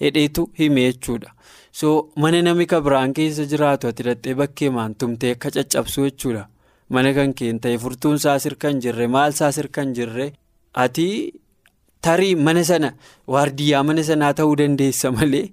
hidheetu 0.00 0.48
hime 0.58 0.86
jechuudha. 0.92 1.34
So 1.72 2.12
mana 2.16 2.42
namni 2.42 2.66
kan 2.66 2.82
biraan 2.84 3.14
keessa 3.18 3.46
jiraatu 3.52 3.88
ati 3.88 4.02
hidhattee 4.02 4.34
bakkee 4.34 4.70
maan 4.70 4.94
tumtee 4.94 5.32
akka 5.34 5.50
caccabsu 5.50 6.04
jechuudha. 6.08 6.46
Mana 6.90 7.14
kan 7.14 7.34
keen 7.34 7.60
ta'e 7.60 7.78
furtuun 7.78 8.16
isaa 8.22 8.38
sirkan 8.38 8.80
jirre 8.80 9.06
maal 9.08 9.30
isaa 9.32 9.52
sirkan 9.52 9.94
jirre 9.94 10.32
ati. 10.74 11.08
Tarii 12.06 12.34
mana 12.46 12.62
sana 12.70 12.92
waardiyyaa 13.34 13.82
mana 13.88 14.02
sanaa 14.10 14.32
ta'uu 14.38 14.56
dandeessa 14.60 15.12
malee. 15.18 15.44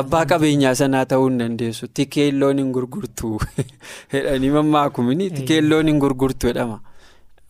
Abbaa 0.00 0.24
qabeenyaa 0.32 0.74
sanaa 0.80 1.04
ta'uu 1.12 1.28
hin 1.28 1.38
dandeessu 1.42 1.86
tikeelloon 2.00 2.58
hin 2.62 2.70
gurgurtu 2.76 3.32
jedhanii 4.12 4.50
mammaakumini 4.58 5.30
tikeelloon 5.38 5.86
hin 5.92 5.98
gurgurtu 6.04 6.46
jedhama 6.52 6.78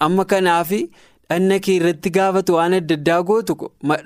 amma 0.08 0.24
kanaafi 0.32 0.80
dhanna 1.30 1.58
kee 1.66 1.76
irratti 1.80 2.10
gaafatu 2.16 2.54
waan 2.56 2.74
adda 2.78 2.94
addaa 3.00 3.20
gootu 3.28 3.54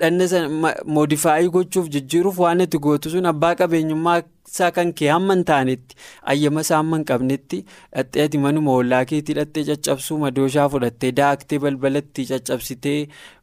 dhanna 0.03 0.73
moodifaayii 0.97 1.49
gochuuf 1.57 1.89
jijjiiruuf 1.95 2.39
waan 2.43 2.61
itti 2.65 2.79
gootu 2.85 3.09
sun 3.15 3.25
abbaa 3.31 3.51
qabeenyummaa 3.59 4.15
isaa 4.51 4.69
kan 4.77 4.93
kee 5.01 5.09
hamma 5.13 5.35
hin 5.37 5.43
taanetti 5.49 5.95
ayyama 6.33 6.61
isaa 6.65 6.77
hamma 6.79 6.97
hin 6.99 7.05
qabnetti 7.11 7.59
dhattee 7.67 8.23
ati 8.25 8.37
manuma 8.45 8.73
ollaa 8.79 9.03
keetii 9.11 9.35
dhattee 9.41 9.63
caccabsuu 9.69 10.17
madooshaa 10.23 10.65
fudhattee 10.73 11.11
daaktee 11.21 11.59
balbalatti 11.67 12.25
caccabsitee 12.31 12.97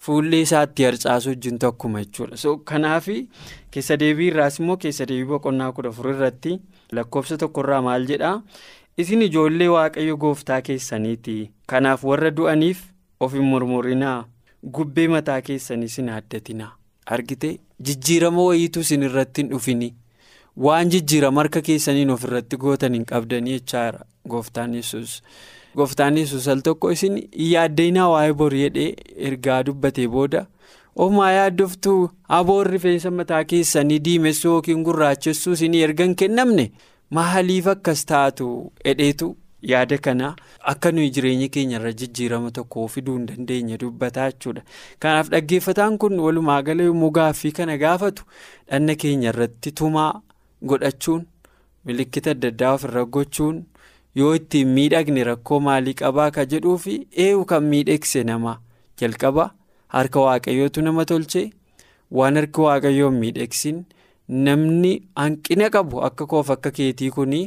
fuullee 0.09 0.41
isaatti 0.49 0.85
harcaasuu 0.89 1.31
wajjin 1.37 1.59
tokkuma 1.67 2.03
jechuudha 2.05 2.37
so 2.45 2.57
kanaafi. 2.73 3.17
keessa 3.71 3.97
deebii 4.05 4.29
irraas 4.35 4.59
immoo 4.61 4.77
keessa 4.85 5.07
deebii 5.13 5.31
boqonnaa 5.33 5.73
kudha 5.79 5.89
afur 5.95 6.11
irratti 6.17 6.59
lakkoofsa 6.99 7.37
tokkorraa 7.47 7.81
maal 7.89 8.07
jedhaa 8.13 8.37
isin 9.05 9.23
ijoollee 9.31 9.69
waaqayyo 9.79 10.17
gooftaa 10.23 10.61
keessaniiti 10.69 11.35
kanaaf 11.73 12.05
warra 12.13 12.31
du'aniif 12.39 12.79
of 13.21 13.33
hin 13.39 13.43
murmurinaa 13.53 14.19
gubbee 14.79 15.09
mataa 15.15 15.41
keessanii 15.51 15.89
sin 15.95 16.09
addatinaa 16.19 16.73
argite 17.17 17.51
jijjiirama 17.91 18.45
wayiitu 18.49 18.81
isin 18.87 19.03
irratti 19.09 19.43
hin 19.43 19.51
dhufini 19.55 19.89
waan 20.67 20.91
jijjiirama 20.97 21.41
harka 21.41 21.63
keessaniin 21.71 22.11
of 22.17 22.25
irratti 22.29 22.57
gootan 22.67 22.95
hin 22.99 23.05
qabdanii 23.13 23.59
jechaadha 23.59 24.05
gooftaan 24.35 24.75
yesus 24.81 25.17
gooftaan 25.81 26.17
yesus 26.23 26.49
al 26.55 26.61
tokko 26.69 26.91
isin 26.99 27.19
yaaddeenaa 27.49 28.09
waa'ee 28.13 28.33
borii 28.43 28.63
jedhee 28.63 28.93
ergaa 29.31 29.59
dubbatee 29.67 30.07
booda. 30.15 30.47
Omaa 31.05 31.31
yaaddoftuu 31.33 32.11
aboon 32.39 32.67
rifeensa 32.67 33.11
mataa 33.19 33.45
keessanii 33.51 33.99
diimessuu 34.07 34.53
yookiin 34.53 34.83
gurraachessuu 34.89 35.53
isinii 35.59 35.83
erga 35.89 36.05
hin 36.09 36.17
kennamne? 36.23 36.65
Maaliif 37.19 37.67
akkas 37.75 38.03
taatu 38.13 38.49
hedheetu 38.87 39.29
yaada 39.63 39.99
kana 39.99 40.35
akka 40.73 40.93
nuyi 40.93 41.11
jireenya 41.11 41.49
keenya 41.49 41.79
irra 41.81 41.93
jijjiirama 41.93 42.51
tokko 42.51 42.87
fiduu 42.89 43.17
hin 43.17 43.27
dandeenye 43.27 43.79
dubbataa 43.79 44.31
jechuudha. 44.31 44.63
Kanaaf 44.99 45.29
dhaggeeffataan 45.31 45.99
kun 45.99 46.21
walumaa 46.21 46.63
gala 46.63 46.83
yommuu 46.83 47.11
gaaffii 47.11 47.53
kana 47.53 47.77
gaafatu 47.79 48.25
dhanna 48.71 48.95
keenya 48.95 49.29
irratti 49.33 49.73
tumaa 49.83 50.13
godhachuun 50.63 51.27
milikkita 51.85 52.31
adda 52.37 52.49
addaa 52.55 52.73
ofirra 52.79 53.05
gochuun 53.05 53.61
yoo 54.15 54.35
ittiin 54.41 54.69
miidhagne 54.79 55.25
rakkoo 55.25 55.61
maalii 55.61 55.95
qabaa 56.03 56.31
ka 56.31 56.45
jedhuu 56.55 56.79
fi 56.87 56.97
eewu 57.27 57.45
kan 57.45 57.65
miidhagse 57.75 58.25
nama 58.25 58.59
jalqaba. 59.01 59.51
Harka 59.89 60.21
waaqayyootu 60.21 60.83
nama 60.83 61.05
tolchee 61.05 61.51
waan 62.11 62.37
harki 62.37 62.61
waaqayyoon 62.61 63.15
miidhagsin 63.21 63.85
namni 64.29 64.93
hanqina 65.17 65.71
qabu 65.75 66.03
akka 66.09 66.27
koof 66.33 66.51
akka 66.57 66.71
keetii 66.79 67.11
kuni 67.17 67.41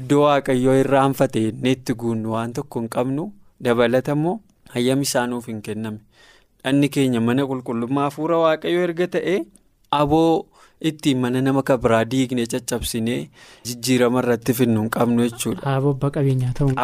iddoo 0.00 0.22
waaqayyoo 0.24 0.74
irraanfate 0.82 1.42
itti 1.74 1.94
guunnu 2.02 2.32
waan 2.36 2.52
tokko 2.58 2.80
hin 2.80 2.88
qabnu 2.96 3.30
dabalata 3.68 4.12
immoo 4.18 4.40
hayyami 4.74 5.02
isaanuuf 5.08 5.46
hin 5.52 5.60
kenname 5.68 5.98
dhanni 6.64 6.88
keenya 6.98 7.20
mana 7.30 7.46
qulqullummaa 7.52 8.04
hafuura 8.08 8.38
waaqayyoo 8.44 8.82
erga 8.88 9.06
ta'e 9.16 9.36
aboo 10.00 10.46
ittiin 10.88 11.18
mana 11.20 11.40
nama 11.44 11.62
kabiraa 11.68 12.00
diigne 12.14 12.46
caccabsinee 12.54 13.20
jijjiirama 13.68 14.18
irratti 14.24 14.52
finnu 14.58 14.80
hin 14.82 14.90
qabnu 14.96 15.22
jechuudha. 15.28 15.76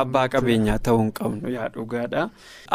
Abbaa 0.02 0.28
qabeenyaa 0.36 0.78
ta'uu 0.86 1.00
hin 1.02 1.10
qabnu 1.18 1.50
yaa 1.56 1.68
dhugaadha. 1.74 2.22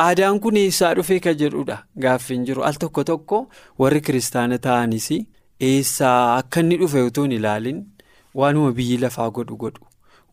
Aadaan 0.04 0.40
kun 0.44 0.58
eessaa 0.62 0.94
dhufee 1.00 1.20
ka 1.28 1.34
jedhudha 1.40 1.78
gaaffiin 2.06 2.46
jiru 2.50 2.64
al 2.70 2.78
tokko 2.84 3.04
tokko 3.14 3.40
warri 3.84 4.02
kiristaana 4.10 4.58
ta'anis 4.68 5.10
eessaa 5.60 6.38
akka 6.38 6.60
inni 6.64 6.78
dhufe 6.82 7.02
utuu 7.10 7.24
hin 7.24 7.32
ilaalin 7.40 7.80
waanuma 8.42 8.72
biyyi 8.80 8.98
lafaa 9.04 9.30
godhu 9.38 9.56
godhu. 9.64 9.82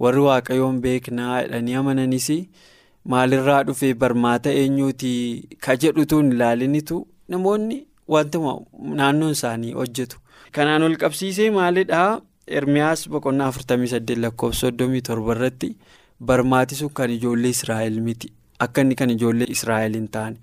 Warri 0.00 0.20
waaqayyoon 0.26 0.80
beeknaa 0.84 1.40
jedhanii 1.42 1.74
amananis 1.80 2.28
maalirraa 3.12 3.62
dhufee 3.68 3.94
barmaata 3.94 4.50
eenyuuti 4.60 5.12
ka 5.66 5.76
jedhu 5.76 6.02
utuu 6.06 6.20
hin 6.22 6.32
ilaalinitu? 6.32 7.06
Namoonni 7.28 7.86
wantuma 8.08 8.54
naannoon 9.00 9.32
isaanii 9.38 9.72
hojjetu. 9.72 10.18
Kanaan 10.52 10.82
ol 10.82 10.96
qabsiisee 11.02 11.50
maalidhaa? 11.50 12.20
Ermiyaas 12.46 13.08
boqonnaa 13.08 13.50
48 13.50 14.16
lakkoofsa 14.24 14.70
37 14.70 15.30
irratti 15.34 15.76
barmaati 16.20 16.74
sun 16.80 16.90
kan 16.98 17.10
ijoollee 17.10 17.50
Israa'el 17.56 18.00
miti 18.08 18.32
akka 18.66 18.84
inni 18.86 18.96
kan 19.00 19.10
ijoollee 19.14 19.48
Israa'el 19.56 19.94
hin 19.98 20.08
taane 20.16 20.36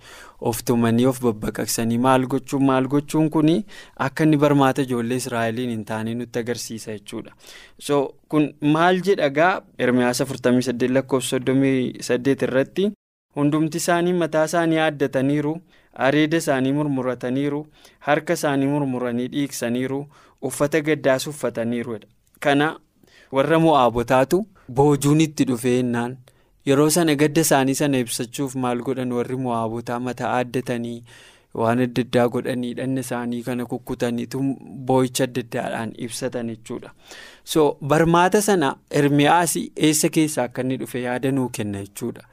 of 0.51 0.62
tumanii 0.69 1.05
of 1.12 1.19
babbaqaqsanii 1.25 1.99
maal 2.05 2.27
gochuun 2.36 2.65
maal 2.69 2.88
gochuun 2.93 3.29
kuni 3.36 3.57
akka 4.07 4.23
inni 4.29 4.38
barmaata 4.45 4.88
ijoollee 4.88 5.19
Israa'eliin 5.23 5.73
hin 5.75 5.84
taane 5.91 6.13
nutti 6.21 6.39
agarsiisa 6.45 6.95
jechuudha. 6.97 7.36
So 7.79 8.15
kun 8.29 8.49
maal 8.77 9.01
jedhagaa 9.10 9.51
Ermiyaas 9.79 10.21
48 10.29 10.93
lakkoofsa 10.99 11.39
38 11.51 12.49
irratti 12.49 12.91
hundumti 13.36 13.77
isaanii 13.86 14.13
mataa 14.23 14.45
isaanii 14.51 14.81
haaddataniiru. 14.86 15.55
areeda 16.05 16.38
isaanii 16.41 16.71
murmurataniiru 16.75 17.57
harka 18.07 18.34
isaanii 18.38 18.67
murmuranii 18.73 19.27
dhiigsaniiru 19.31 19.97
uffata 20.49 20.79
gaddaas 20.88 21.25
uffataniiru 21.31 21.97
kana 22.45 22.67
warra 23.38 23.60
mo'aabotaatu 23.65 24.39
boojuun 24.77 25.21
itti 25.25 25.43
dhufeennaan 25.49 26.13
yeroo 26.65 26.89
sana 26.95 27.15
gadda 27.15 27.41
isaanii 27.47 27.76
sana 27.82 27.97
ibsachuuf 28.06 28.56
maal 28.63 28.82
godhan 28.88 29.12
warri 29.17 29.38
mo'aabotaa 29.45 30.00
mataa 30.08 30.32
haaddatanii 30.36 31.04
waan 31.62 31.80
adda 31.86 32.02
addaa 32.08 32.28
godhanii 32.34 32.74
dhanna 32.80 33.02
isaanii 33.06 33.41
kana 33.47 33.65
kukkutaniitu 33.71 34.41
boo'icha 34.89 35.24
adda 35.30 35.41
addaadhaan 35.45 35.93
ibsatan 36.08 36.52
jechuudha 36.54 36.91
so 37.54 37.65
barmaata 37.93 38.41
sana 38.50 38.76
ermiyaas 39.02 39.56
eessa 39.88 40.10
keessaa 40.17 40.43
akka 40.50 40.62
inni 40.67 40.78
dhufe 40.84 41.02
yaada 41.08 41.32
nuu 41.32 41.50
kenna 41.50 41.82
jechuudha. 41.88 42.24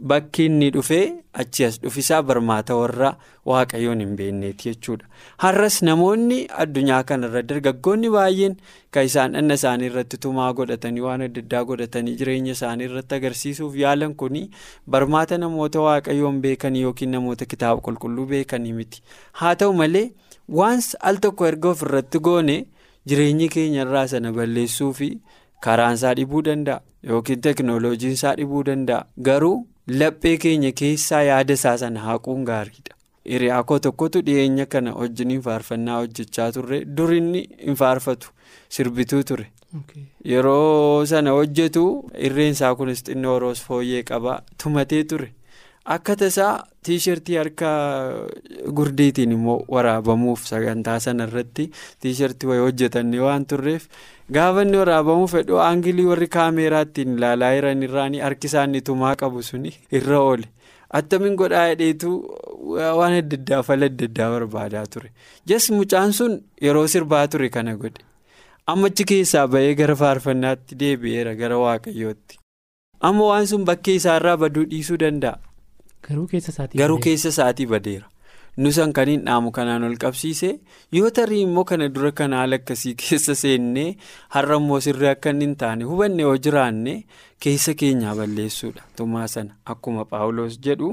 Bakki 0.00 0.44
inni 0.46 0.70
dhufee 0.70 1.12
achi 1.34 1.64
as 1.64 1.78
dhufisaa 1.80 2.22
barmaata 2.22 2.74
warra 2.76 3.10
waaqayyoon 3.46 4.00
hin 4.00 4.14
beekneeti 4.16 4.68
jechuudha. 4.70 5.04
Har'as 5.44 5.76
namoonni 5.82 6.38
addunyaa 6.64 7.02
kanarra 7.10 7.42
dargaggoonni 7.42 8.08
baay'een 8.14 8.54
kan 8.90 9.04
isaan 9.08 9.32
dhanna 9.36 9.54
isaanii 9.60 9.86
irratti 9.92 10.16
tumaa 10.26 10.52
godhatanii 10.60 11.00
waan 11.06 11.22
adda 11.26 11.40
addaa 11.44 11.62
godhatanii 11.70 12.14
jireenya 12.20 12.52
isaanii 12.56 12.84
irratti 12.90 13.14
agarsiisuuf 13.18 13.76
yaalan 13.82 14.14
kuni 14.22 14.42
barmaata 14.96 15.38
namoota 15.38 15.80
waaqayyoon 15.86 16.40
beekanii 16.46 16.82
yookiin 16.88 17.10
namoota 17.16 17.44
kitaaba 17.54 17.80
qulqulluu 17.88 18.26
beekanii 18.32 18.72
miti. 18.78 19.02
Haa 19.32 19.54
ta'u 19.56 19.72
malee 19.82 20.06
waan 20.48 20.80
al 21.00 21.16
tokko 21.26 21.46
erga 21.50 21.68
ofirratti 21.76 22.18
goone 22.30 22.56
jireenyi 23.06 23.48
keenya 23.48 23.84
irraa 23.84 24.06
sana 24.14 24.32
balleessuu 24.32 24.92
fi 25.02 25.10
karaan 25.60 25.94
isaa 26.00 26.14
dhibuu 26.14 26.42
danda'a 26.48 26.80
yookiin 27.12 27.40
teekinooloojiin 27.48 28.12
isaa 28.20 28.34
dhibuu 28.40 28.64
danda'a 28.70 29.06
garuu. 29.28 29.58
Laphee 29.88 30.36
keenya 30.38 30.72
keessaa 30.72 31.22
yaada 31.28 31.54
isaa 31.58 31.76
sana 31.78 32.00
haquun 32.00 32.44
gaariidha. 32.50 32.94
Hiriyaa 33.30 33.62
koo 33.64 33.78
tokkotu 33.78 34.20
dhiyeenya 34.26 34.66
kana 34.66 34.94
wajjin 34.94 35.40
faarfannaa 35.42 35.96
hojjechaa 36.02 36.50
turre 36.52 36.84
dur 36.84 37.12
inni 37.14 37.42
hin 37.64 37.74
faarfatu 37.82 38.30
sirbituu 38.76 39.22
ture. 39.30 39.46
Yeroo 40.32 41.04
sana 41.06 41.30
hojjetu 41.38 41.84
irreen 42.28 42.52
isaa 42.56 42.74
kunis 42.74 43.02
xinnoo 43.08 43.38
roos 43.44 43.62
fooyyee 43.68 44.02
qaba 44.10 44.42
tumatee 44.62 45.02
ture. 45.04 45.32
Akka 45.84 46.14
tasaa 46.16 46.62
tiishartii 46.86 47.36
harka 47.36 47.68
gurdiitiin 48.78 49.32
immoo 49.36 49.56
waraabamuuf 49.74 50.44
sagantaa 50.50 50.98
sana 51.00 51.24
irratti 51.26 51.66
tiishartii 52.00 52.46
wayii 52.50 52.62
hojjetannee 52.66 53.20
waan 53.24 53.46
turreef. 53.52 53.88
Gaafa 54.32 54.62
inni 54.62 54.78
waraabamuu 54.82 55.26
fedhu 55.34 55.58
aangilii 55.64 56.06
warri 56.12 56.28
kaameeraa 56.36 56.84
ittiin 56.86 57.16
ilaalaa 57.18 57.50
jiran 57.56 57.82
irraan 57.88 58.20
harki 58.26 58.46
isaanii 58.52 58.80
tumaa 58.90 59.16
qabu 59.24 59.42
suni 59.42 59.74
irra 60.00 60.20
oole. 60.20 60.46
Attamiin 61.00 61.34
godhaa 61.42 61.66
hidheetu 61.72 62.14
waan 63.00 63.18
adda 63.18 63.36
addaa 63.42 63.62
fala 63.62 63.86
adda 63.90 64.04
addaa 64.10 64.30
barbaadaa 64.38 64.86
ture. 64.86 65.10
Jas 65.46 65.70
mucaan 65.70 66.12
sun 66.12 66.40
yeroo 66.62 66.86
sirbaa 66.86 67.26
ture 67.28 67.48
kana 67.50 67.74
godhe. 67.76 68.04
Ammachi 68.66 69.04
keessaa 69.04 69.48
bahee 69.48 69.74
gara 69.74 69.96
faarfannaatti 70.02 70.78
deebi'eera 70.82 71.34
gara 71.34 71.58
waaqayyootti. 71.58 72.38
Amma 73.00 73.26
waan 73.32 73.46
sun 73.46 73.64
bakkee 73.64 73.94
isaarraa 74.00 74.36
baduu 74.36 74.64
dhiisuu 74.70 74.98
danda'a. 75.04 75.38
Garuu 76.08 76.98
keessa 76.98 77.28
isaatii 77.28 77.66
badeera. 77.66 78.06
nusan 78.56 78.90
kan 78.92 79.08
hin 79.08 79.22
dhaamu 79.26 79.50
kanaan 79.56 79.84
ol 79.86 79.94
qabsiise. 80.00 80.48
Yoo 80.92 81.10
tarii 81.10 81.40
immoo 81.42 81.64
kana 81.64 81.86
dura 81.88 82.10
kana 82.12 82.36
haala 82.42 82.56
akkasii 82.60 82.94
keessa 83.02 83.34
seennee 83.42 83.96
har'a 84.34 84.56
immoo 84.60 84.80
sirrii 84.86 85.08
akka 85.12 85.30
inni 85.32 85.46
hin 85.46 85.54
taane 85.62 85.84
hubanne 85.88 86.22
yoo 86.26 86.34
jiraanne 86.46 86.94
keessa 87.40 87.74
keenyaa 87.82 88.14
balleessuudha. 88.18 88.82
Tumaa 88.96 89.26
sana 89.34 89.56
akkuma 89.74 90.04
paawuloos 90.10 90.58
jedhu 90.66 90.90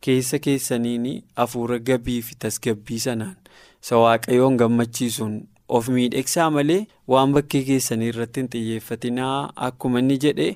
keessa 0.00 0.38
keessaniin 0.46 1.10
hafuura 1.36 1.78
gabii 1.90 2.22
fi 2.22 2.34
tasgabbii 2.46 2.98
sanaan. 3.08 3.36
Isa 3.84 3.96
waaqayyoon 4.00 4.56
gammachiisuun 4.64 5.36
of 5.68 5.88
miidhagsaa 5.88 6.46
malee 6.54 6.86
waan 7.12 7.32
bakkee 7.34 7.62
keessanii 7.68 8.08
irratti 8.12 8.40
hin 8.40 8.48
xiyyeeffatinaa 8.54 9.36
akkuma 9.66 9.98
inni 10.02 10.16
jedhe 10.24 10.48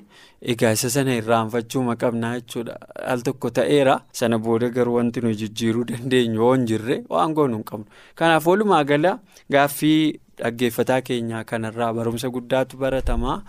egaa 0.53 0.71
isa 0.77 0.89
sana 0.95 1.15
irraanfachuu 1.21 1.83
qabnaa 2.03 2.33
jechuudha 2.39 2.75
al 3.13 3.21
tokko 3.27 3.49
ta'eera 3.59 3.95
sana 4.19 4.37
booda 4.47 4.69
garuu 4.75 4.95
wanti 4.97 5.21
nu 5.25 5.31
jijjiiruu 5.41 5.83
dandeenyu 5.91 6.41
yoo 6.41 6.51
hin 6.55 6.65
jirre 6.73 6.97
waan 7.15 7.33
goonu 7.39 7.57
hin 7.61 7.63
qabnu 7.71 7.85
kanaaf 8.21 8.47
walumaa 8.51 8.83
gala 8.91 9.15
gaaffii 9.57 10.19
dhaggeeffataa 10.43 11.01
keenyaa 11.09 11.43
kanarraa 11.53 11.93
barumsa 12.01 12.29
guddaatu 12.37 12.77
baratamaa 12.85 13.39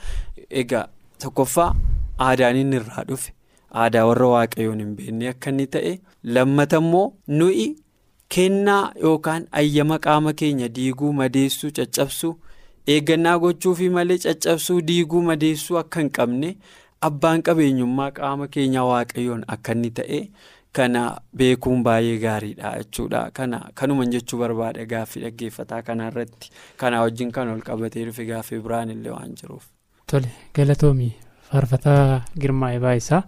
egaa 0.65 0.87
tokkoffaa 1.27 1.69
aadaan 2.31 2.57
inni 2.63 2.77
irraa 2.83 3.05
dhufe 3.13 3.33
aadaa 3.85 4.07
warra 4.13 4.29
waaqayyoon 4.35 4.81
hin 4.85 4.97
beekne 5.03 5.29
akka 5.35 5.51
inni 5.55 5.67
ta'e 5.77 5.93
lammata 6.39 6.77
immoo 6.85 7.07
nuyi. 7.39 7.69
Kennaa 8.35 8.93
yookaan 9.03 9.47
ayyama 9.61 9.99
qaama 10.07 10.33
keenya 10.43 10.69
diiguu 10.77 11.13
madeessuu 11.21 11.71
caccabsuu 11.79 12.33
eeggannaa 12.95 13.39
gochuufi 13.45 13.89
malee 13.97 14.19
caccabsuu 14.25 14.81
diiguu 14.91 15.23
madeessuu 15.29 15.79
akka 15.83 16.01
hin 16.01 16.11
qabne 16.19 16.51
abbaan 17.09 17.43
qabeenyummaa 17.49 18.11
qaama 18.19 18.49
keenya 18.57 18.85
waaqayyoon 18.91 19.43
akka 19.55 19.73
inni 19.79 19.91
ta'e 20.01 20.21
kana 20.79 21.03
beekuun 21.41 21.83
baay'ee 21.87 22.19
gaariidha 22.25 22.71
jechuudha 22.83 23.23
kana 23.39 23.59
kanuman 23.81 24.11
jechuu 24.15 24.39
barbaada 24.43 24.85
gaaffii 24.93 25.23
dhaggeeffataa 25.25 25.81
kanarratti 25.89 26.51
kana 26.83 27.01
wajjin 27.05 27.33
kan 27.39 27.49
ol 27.55 27.61
qabatee 27.71 28.05
dhufe 28.11 28.25
gaaffii 28.29 28.61
biraan 28.67 28.91
illee 28.95 29.11
waan 29.17 29.35
jiruuf. 29.41 29.65
Tole 30.11 30.31
galatoomii 30.59 31.11
faarfataa 31.51 32.21
girmaa'ee 32.45 32.79
baay'isaa 32.87 33.23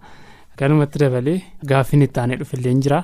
kanumatti 0.61 0.99
dabalee 1.03 1.35
gaaffiin 1.73 2.01
itti 2.07 2.19
aanee 2.23 2.37
dhufillee 2.43 2.73
jira. 2.87 3.03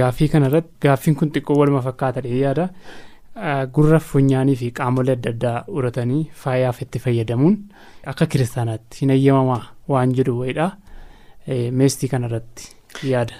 Gaaffii 0.00 0.28
kanarratti 0.28 0.74
gaaffiin 0.86 1.16
kun 1.20 1.30
xiqqoo 1.34 1.56
waluma 1.58 1.80
fakkaatadha 1.86 2.34
yaada 2.42 2.68
gurra 3.76 3.98
funyaanii 4.10 4.56
fi 4.60 4.70
qaamolee 4.80 5.12
adda 5.18 5.30
addaa 5.34 5.64
uratanii 5.78 6.20
faayaaf 6.42 6.82
itti 6.84 6.98
fayyadamuun 7.06 7.56
akka 8.12 8.26
kiristaanaatti 8.34 9.00
hin 9.02 9.10
eeyyamamaa 9.16 9.62
waan 9.94 10.14
jedhu 10.20 10.38
wayiidha 10.40 10.68
meestii 11.80 12.08
kanarratti 12.14 12.70
yaada. 13.10 13.34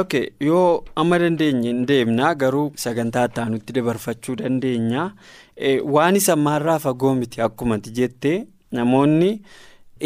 ok 0.00 0.14
yoo 0.50 0.84
amma 1.02 1.18
dandeenye 1.24 1.68
hin 1.72 1.82
deemna 1.90 2.34
garuu 2.44 2.64
sagantaa 2.84 3.28
itti 3.56 3.72
dabarfachuu 3.80 4.36
dandeenya 4.42 5.10
waan 5.98 6.16
isa 6.22 6.32
ammaarraa 6.38 6.78
fagoo 6.86 7.14
miti 7.14 7.40
akkumatti 7.48 7.90
jettee 8.00 8.38
namoonni. 8.72 9.30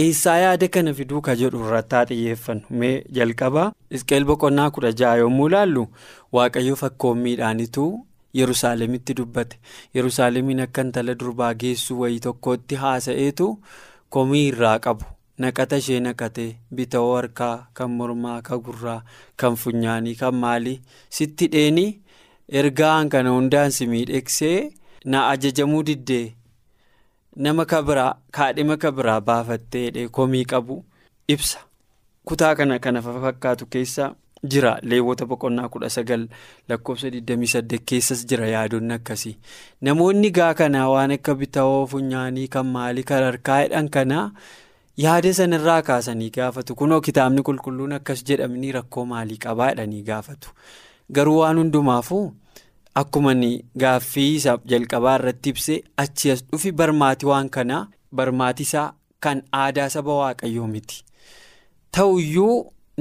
Eessaa 0.04 0.36
yaada 0.44 0.68
kana 0.74 0.92
fiduu 0.98 1.20
ka 1.26 1.34
jedhu 1.40 1.60
irratti 1.66 2.02
xiyyeeffannu. 2.10 2.64
Mee 2.80 2.94
jalqaba 3.18 3.64
isqeel 3.98 4.24
boqonnaa 4.30 4.70
kudha 4.76 4.92
jaha 5.00 5.16
yommuu 5.22 5.48
ilaallu 5.50 5.84
waaqayyo 6.36 6.76
fakkoommiidhaanitu 6.82 7.84
yerusaalemitti 8.40 9.14
dubbate. 9.18 9.56
Yerusaalemiin 9.96 10.60
akka 10.66 10.82
intala 10.86 11.14
durbaa 11.20 11.52
geessuu 11.64 12.00
wayii 12.00 12.20
tokkotti 12.28 12.74
haasa'eetu 12.84 13.48
komii 14.10 14.46
irraa 14.52 14.78
qabu. 14.86 15.04
Naqata 15.38 15.76
ishee 15.82 16.00
naqatee 16.00 16.50
bitawoo 16.76 17.16
harkaa 17.16 17.54
kan 17.76 17.90
mormaa 17.98 18.40
kan 18.42 18.60
gurraa 18.66 19.00
kan 19.36 19.56
funyaanii 19.62 20.14
kan 20.22 20.34
maalii. 20.44 20.80
Sitti 21.16 21.48
dheeni 21.54 21.86
ergaan 22.60 23.08
kana 23.08 23.30
hundaan 23.36 23.70
si 23.78 23.86
miidhegsee 23.92 24.58
na 25.04 25.28
ajajamuu 25.32 25.82
diddee. 25.88 26.34
Nama 27.36 27.64
kabiraa 27.64 28.14
kaadhima 28.30 28.76
kabiraa 28.76 29.20
baafattee 29.20 30.08
komii 30.08 30.44
qabu 30.44 30.84
ibsa. 31.28 31.58
Kutaa 32.24 32.54
kana 32.54 32.78
kana 32.78 33.02
fakkaatu 33.02 33.66
keessa 33.66 34.14
jira. 34.44 34.78
Leewwota 34.82 35.26
boqonnaa 35.26 35.68
kudha 35.68 35.90
sagal 35.90 36.28
lakkoofsa 36.68 37.08
28 37.08 37.78
keessas 37.86 38.26
jira 38.26 38.48
yaadonni 38.48 38.92
akkasii. 38.94 39.36
Namoonni 39.80 40.30
gaa 40.30 40.54
kanaa 40.54 40.88
waan 40.88 41.10
akka 41.10 41.34
bitawoo 41.34 41.86
funyaanii 41.86 42.48
kan 42.48 42.66
maalii 42.66 43.02
kan 43.10 43.22
harkaa 43.24 43.60
jedhan 43.62 43.88
kanaa 43.88 44.30
yaada 44.96 45.34
sanarraa 45.34 45.82
kaasanii 45.82 46.30
gaafatu. 46.30 46.74
Kunoo 46.74 47.00
kitaabni 47.00 47.42
qulqulluun 47.42 47.92
akkas 47.92 48.24
jedhamanii 48.24 48.72
rakkoo 48.72 49.04
maalii 49.04 49.36
qabaa 49.46 49.70
jedhanii 49.70 50.02
gaafatu? 50.02 50.50
Garuu 51.12 51.38
waan 51.38 51.58
hundumaafuu. 51.58 52.32
Akkuma 53.00 53.32
gaaffii 53.82 54.28
isa 54.36 54.52
jalqabaa 54.72 55.16
irratti 55.18 55.50
ibsee 55.54 55.80
achi 56.04 56.30
as 56.34 56.42
dhufi 56.52 56.72
barmaati 56.80 57.26
waan 57.30 57.48
kanaa 57.56 57.82
barmaati 58.20 58.62
isaa 58.68 58.92
kan 59.20 59.42
aadaa 59.62 59.88
saba 59.94 60.14
waaqayyoo 60.20 60.66
miti. 60.74 61.02
Ta'uyyuu 61.92 62.54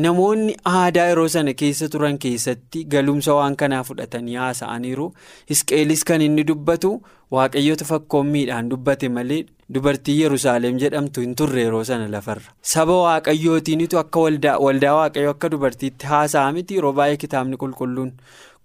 namoonni 0.05 0.55
aadaa 0.71 1.05
yeroo 1.09 1.27
sana 1.35 1.53
keessa 1.61 1.87
turan 1.93 2.17
keessatti 2.25 2.83
galumsa 2.93 3.33
waan 3.37 3.55
kanaa 3.61 3.83
fudhatanii 3.89 4.35
haasa'aniiru. 4.41 5.07
Hisqeelis 5.49 6.03
kan 6.09 6.21
inni 6.27 6.43
dubbatu 6.49 6.91
waaqayyoota 7.37 7.85
fakkoommiidhaan 7.91 8.69
dubbate 8.73 9.09
malee 9.19 9.45
dubartii 9.77 10.17
Yerusaalem 10.21 10.77
jedhamtu 10.83 11.21
hin 11.25 11.35
turre 11.35 11.61
yeroo 11.67 11.83
sana 11.91 12.09
lafarra. 12.17 12.51
Saba 12.73 12.97
waaqayyootiinitu 13.05 13.97
akka 14.03 14.19
waldaa 14.27 14.95
waaqayyoo 14.99 15.31
akka 15.37 15.49
dubartiitti 15.55 16.05
haasa'a 16.11 16.51
miti 16.59 16.75
yeroo 16.81 16.93
baay'ee 16.99 17.17
kitaabni 17.23 17.57
qulqulluun. 17.63 18.11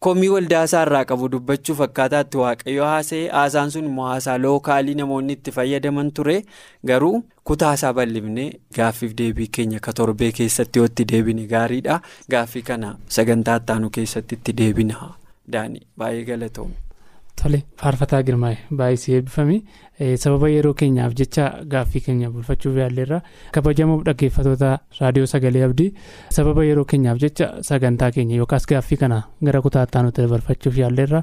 Komii 0.04 0.28
waldaa 0.32 0.62
isaa 0.68 0.82
irraa 0.86 1.04
qabu 1.08 1.28
dubbachuuf 1.32 1.80
akkaataatti 1.86 2.38
waaqayyo 2.42 2.84
haasa'e 2.90 3.28
haasaan 3.38 3.70
sun 3.74 3.84
immoo 3.90 4.06
haasaa 4.10 4.36
lookaalii 4.44 4.94
namoonni 5.00 5.32
itti 5.38 5.52
fayyadaman 5.56 6.12
ture. 6.18 6.36
Garuu 6.90 7.22
kutaa 7.50 7.72
isaa 7.78 7.92
bal'ifnee 7.98 8.48
gaaffiif 8.78 9.12
deebii 9.22 9.46
keenya 9.58 9.80
ka 9.86 9.92
torbee 10.02 10.32
keessatti 10.38 10.78
yoo 10.82 10.86
itti 10.92 11.04
deebine 11.12 11.46
gaariidha. 11.54 12.00
Gaaffii 12.30 12.62
kana 12.70 12.94
sagantaa 13.18 13.56
ittaanu 13.64 13.90
keessatti 13.98 14.34
itti 14.40 14.52
deebina 14.62 15.10
daani 15.56 15.82
baay'ee 15.98 16.24
galatoomne. 16.32 16.76
Tole 17.40 17.58
faarfataa 17.80 18.20
girmaa'e. 18.28 18.56
Baay'isee 18.76 19.14
eebbifame. 19.18 19.54
Sababa 20.22 20.48
yeroo 20.52 20.74
keenyaaf 20.80 21.14
jecha 21.20 21.44
gaaffii 21.74 22.02
keenya 22.06 22.28
bulfachuuf 22.34 22.76
yaalleerra 22.80 23.20
kabajamuuf 23.56 24.02
dhaggeeffatoota 24.08 24.70
raadiyoo 25.00 25.26
sagalee 25.32 25.62
abdii. 25.68 25.88
Sababa 26.36 26.64
yeroo 26.68 26.84
keenyaaf 26.92 27.20
jecha 27.24 27.48
sagantaa 27.70 28.10
keenya 28.16 28.36
yookaas 28.42 28.66
gaaffii 28.72 28.98
kana 29.04 29.22
gara 29.48 29.62
kutaa 29.66 29.86
ittaanutti 29.88 30.22
dabarfachuuf 30.26 30.76
yaalleerra 30.82 31.22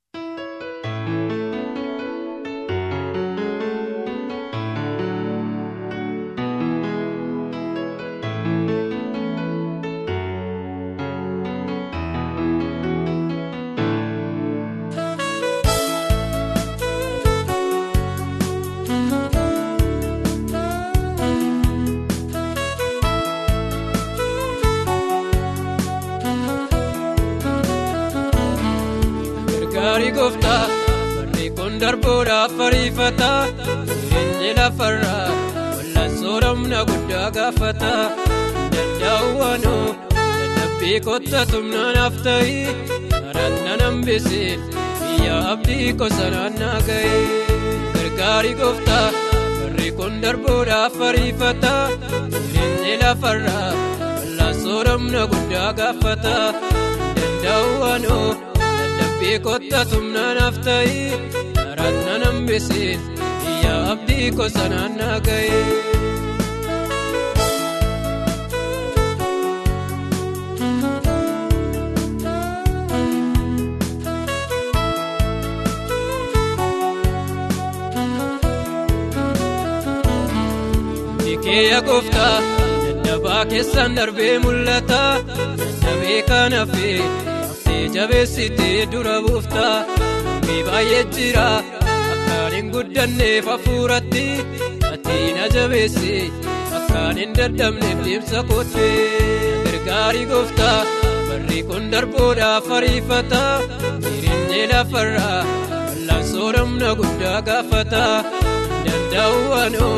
Darbuudhaaf 31.91 32.53
ariifata 32.65 33.29
jireenyi 33.87 34.49
lafarraa 34.57 35.23
wal'aansoo 35.77 36.35
humna 36.45 36.79
guddaa 36.89 37.25
gaafata 37.37 37.89
danda'uwaanoo 38.75 39.87
dadhabbii 40.13 40.99
kottatu 41.07 41.59
naaf 41.71 42.15
ta'i 42.27 42.53
karaanna 43.11 43.73
nambisee 43.81 44.51
biyya 45.01 45.35
abdii 45.53 45.89
qosanaan 46.01 46.55
naa 46.61 46.77
ga'e 46.89 47.17
gargaarii 47.95 48.55
gooftaa 48.61 49.07
barree 49.57 49.91
kun 49.99 50.15
darbuudhaaf 50.25 50.95
ariifata 51.09 51.73
jireenyi 52.37 52.93
lafarraa 53.03 53.67
wal'aansoo 53.73 54.79
humna 54.91 55.25
guddaa 55.33 55.67
gaafata 55.81 56.35
danda'uwaanoo. 57.17 58.29
Beekota 59.21 59.79
tumna 59.91 60.23
nafta'i 60.37 61.01
karaanna 61.57 62.13
nambisee 62.23 62.91
biyya 63.43 63.73
abdii 63.93 64.27
qosanaan 64.39 64.93
naa 65.01 65.17
ga'e. 65.27 65.59
Keeyya 81.43 81.79
gooftaa 81.87 82.35
dadhabaa 83.03 83.43
keessaan 83.51 83.95
darbee 83.97 84.33
mul'ata 84.43 85.01
dadhabee 85.59 86.21
kan 86.29 86.53
hafee. 86.59 86.99
Jabeessitee 87.95 88.85
dura 88.91 89.15
buuftaa 89.25 89.75
Namni 90.25 90.57
baay'ee 90.67 91.03
jira 91.15 91.47
akkaan 92.13 92.53
hin 92.55 92.67
guddanneef 92.75 93.45
hafuuratti. 93.51 94.25
Ati 94.93 95.17
na 95.37 95.45
jabeessi 95.55 96.15
akkaan 96.79 97.17
hin 97.21 97.35
dadhabneef 97.39 97.99
deemsa 98.05 98.43
koottee 98.49 98.95
Gargaarii 99.65 100.25
gooftaa 100.31 100.77
barri 101.29 101.59
kun 101.69 101.89
darbuudhaaf 101.93 102.69
ariifata 102.77 103.41
Jireenyi 104.05 104.61
lafarraa 104.73 105.39
bal'aan 105.45 106.23
sooromna 106.31 106.91
guddaa 107.01 107.39
gaafata. 107.49 108.03
Danda'u 108.85 109.39
waanoo 109.53 109.97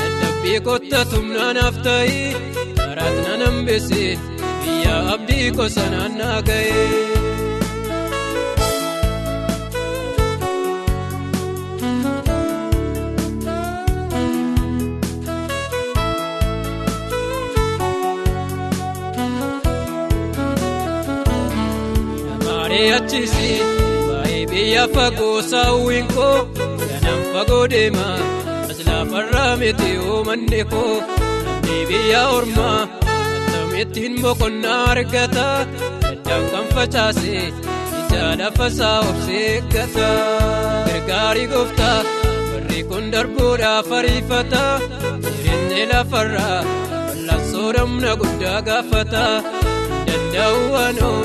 dadhabbii 0.00 0.60
kottatu 0.68 1.22
naanaaf 1.32 1.76
ta'i. 1.86 2.20
Karaat 2.78 3.16
na 3.26 3.34
nambeessi 3.44 4.04
biyya 4.62 4.94
abdii 5.16 5.50
gosa 5.58 5.84
naannaa 5.94 6.38
ga'e. 6.48 7.11
Mari'achiisi 22.72 23.48
waa'ee 24.08 24.42
biyya 24.50 24.84
fagoo 24.94 25.38
saawwiin 25.50 26.06
koo 26.16 26.36
ganaan 26.90 27.20
fagoo 27.32 27.64
deema 27.72 28.06
as 28.70 28.78
lafarraa 28.86 29.50
miti 29.62 29.90
uumanne 30.10 30.60
koo 30.72 30.94
namni 31.08 31.76
biyya 31.90 32.22
ormaa 32.36 32.78
akkamittiin 32.84 34.14
boqonnaa 34.24 34.78
argata 34.92 35.48
daddaan 36.04 36.44
kan 36.52 36.66
facaase 36.76 37.34
ija 38.00 38.22
lafa 38.40 38.66
isaa 38.72 38.96
obsee 39.10 39.42
eeggata 39.50 40.08
gargaarii 40.88 41.46
gooftaa 41.52 41.98
barri 42.52 42.80
kun 42.92 43.04
darbuudhaaf 43.16 43.88
ariifata 44.00 44.64
jireenyi 45.28 45.82
lafarraa 45.92 46.58
bal'aan 47.10 47.42
sooromna 47.52 48.12
guddaa 48.24 48.58
gaafata 48.70 49.24
danda'u 50.06 50.58
waanoo. 50.76 51.20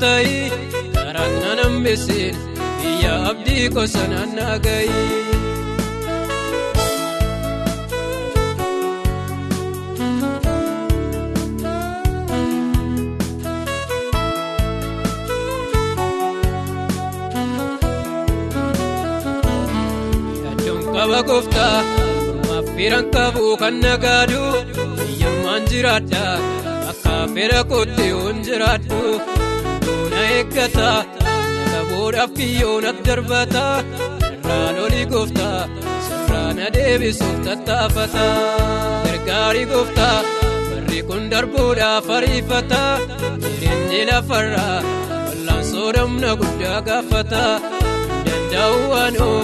Ta'i 0.00 0.46
karaat 0.94 1.32
na 1.42 1.50
nambeessin 1.58 2.34
biyya 2.78 3.14
abdii 3.30 3.66
gosa 3.74 4.02
naannaa 4.10 4.56
ga'i. 4.64 4.94
Yaaddoon 20.44 20.82
qaba 20.94 21.20
gooftaa 21.28 21.76
mormaaf 22.26 22.66
firan 22.76 23.06
qabu 23.14 23.44
kan 23.60 23.74
nagaadu 23.84 24.42
biyyammaan 24.96 25.62
jiraadha. 25.70 26.24
Fedha 27.34 27.60
kootti 27.70 28.04
yoon 28.12 28.36
jiraadhu 28.46 28.98
duuna 29.84 30.20
eeggata 30.36 30.88
qabuudhaaf 31.72 32.30
kiyyoon 32.38 32.84
as 32.90 32.98
darbata 33.06 33.64
irraan 34.28 34.76
olii 34.84 35.06
gooftaa 35.12 35.58
sirraan 36.06 36.58
adeebisuuf 36.66 37.36
tattaafata 37.46 38.26
gargaarii 39.06 39.66
gooftaa 39.72 40.16
barri 40.70 41.00
kun 41.08 41.24
darbuudhaaf 41.32 42.06
ariifata 42.18 42.82
jireenyi 43.42 44.00
lafarraa 44.10 44.76
bal'aan 45.26 45.64
sooromna 45.72 46.30
guddaa 46.42 46.78
gaafata 46.88 47.44
danda'u 48.26 48.78
waanoo 48.92 49.38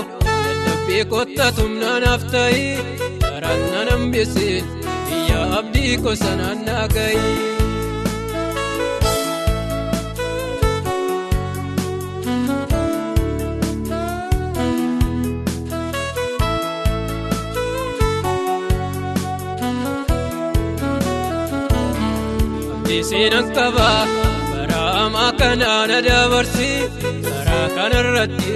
dadhabbii 0.45 1.05
kottatu 1.15 1.65
naanaaf 1.83 2.23
ta'i 2.35 2.65
karaat 3.27 3.63
na 3.73 3.81
nambeessin 3.91 4.65
biyya 5.09 5.41
abdii 5.59 5.95
gosa 6.07 6.33
naannaa 6.41 6.87
ga'i. 6.97 7.23
Seenaan 23.05 23.49
qaba 23.57 23.89
bara 24.51 24.81
hamaa 24.97 25.33
kanaan 25.41 25.91
dabarsi 26.07 26.71
karaa 27.27 27.67
kanarratti 27.77 28.55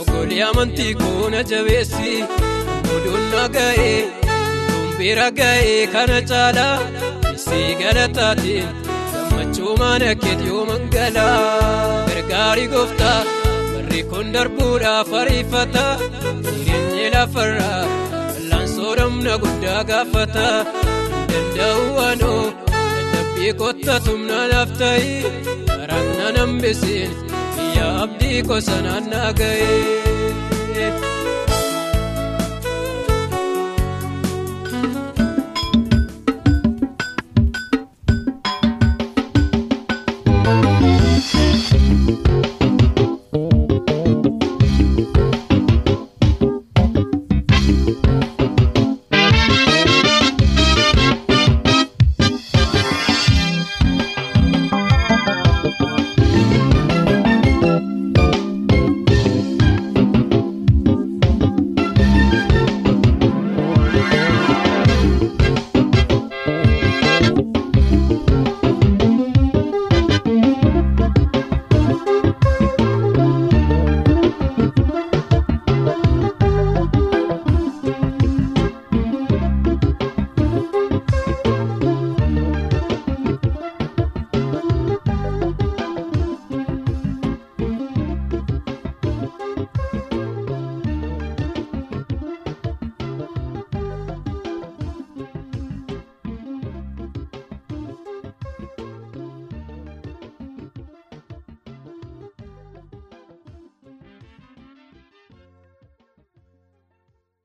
oggolii 0.00 0.42
amantii 0.48 0.94
koona 1.00 1.40
jabeessi 1.50 2.12
oduun 2.94 3.24
naga'ee 3.34 3.96
tumbira 4.68 5.28
ga'ee 5.38 5.80
kana 5.94 6.18
caala 6.30 6.68
isii 7.34 7.70
galataatiin 7.80 8.68
gammachuu 9.12 9.74
mana 9.82 10.10
keetii 10.22 10.62
mangalaa 10.70 12.06
gargaarii 12.08 12.68
gooftaa 12.74 13.18
barri 13.72 14.00
kun 14.10 14.26
darbuudhaaf 14.34 15.10
ariifata 15.22 15.86
jireenyi 16.44 17.06
lafarraa 17.16 17.80
bal'aan 17.88 18.66
sooromna 18.76 19.34
guddaa 19.42 19.80
gaafata 19.90 20.46
danda'u 21.30 21.82
waanoo. 21.98 22.42
Abdii 23.42 23.58
kottatu 23.62 24.12
naanaaf 24.26 24.70
ta'i 24.80 25.14
karaat 25.68 26.08
na 26.18 26.26
nambeessin 26.36 27.10
biyya 27.56 27.86
abdii 28.02 28.38
gosa 28.48 28.76
naannaa 28.84 29.30
ga'e. 29.40 29.78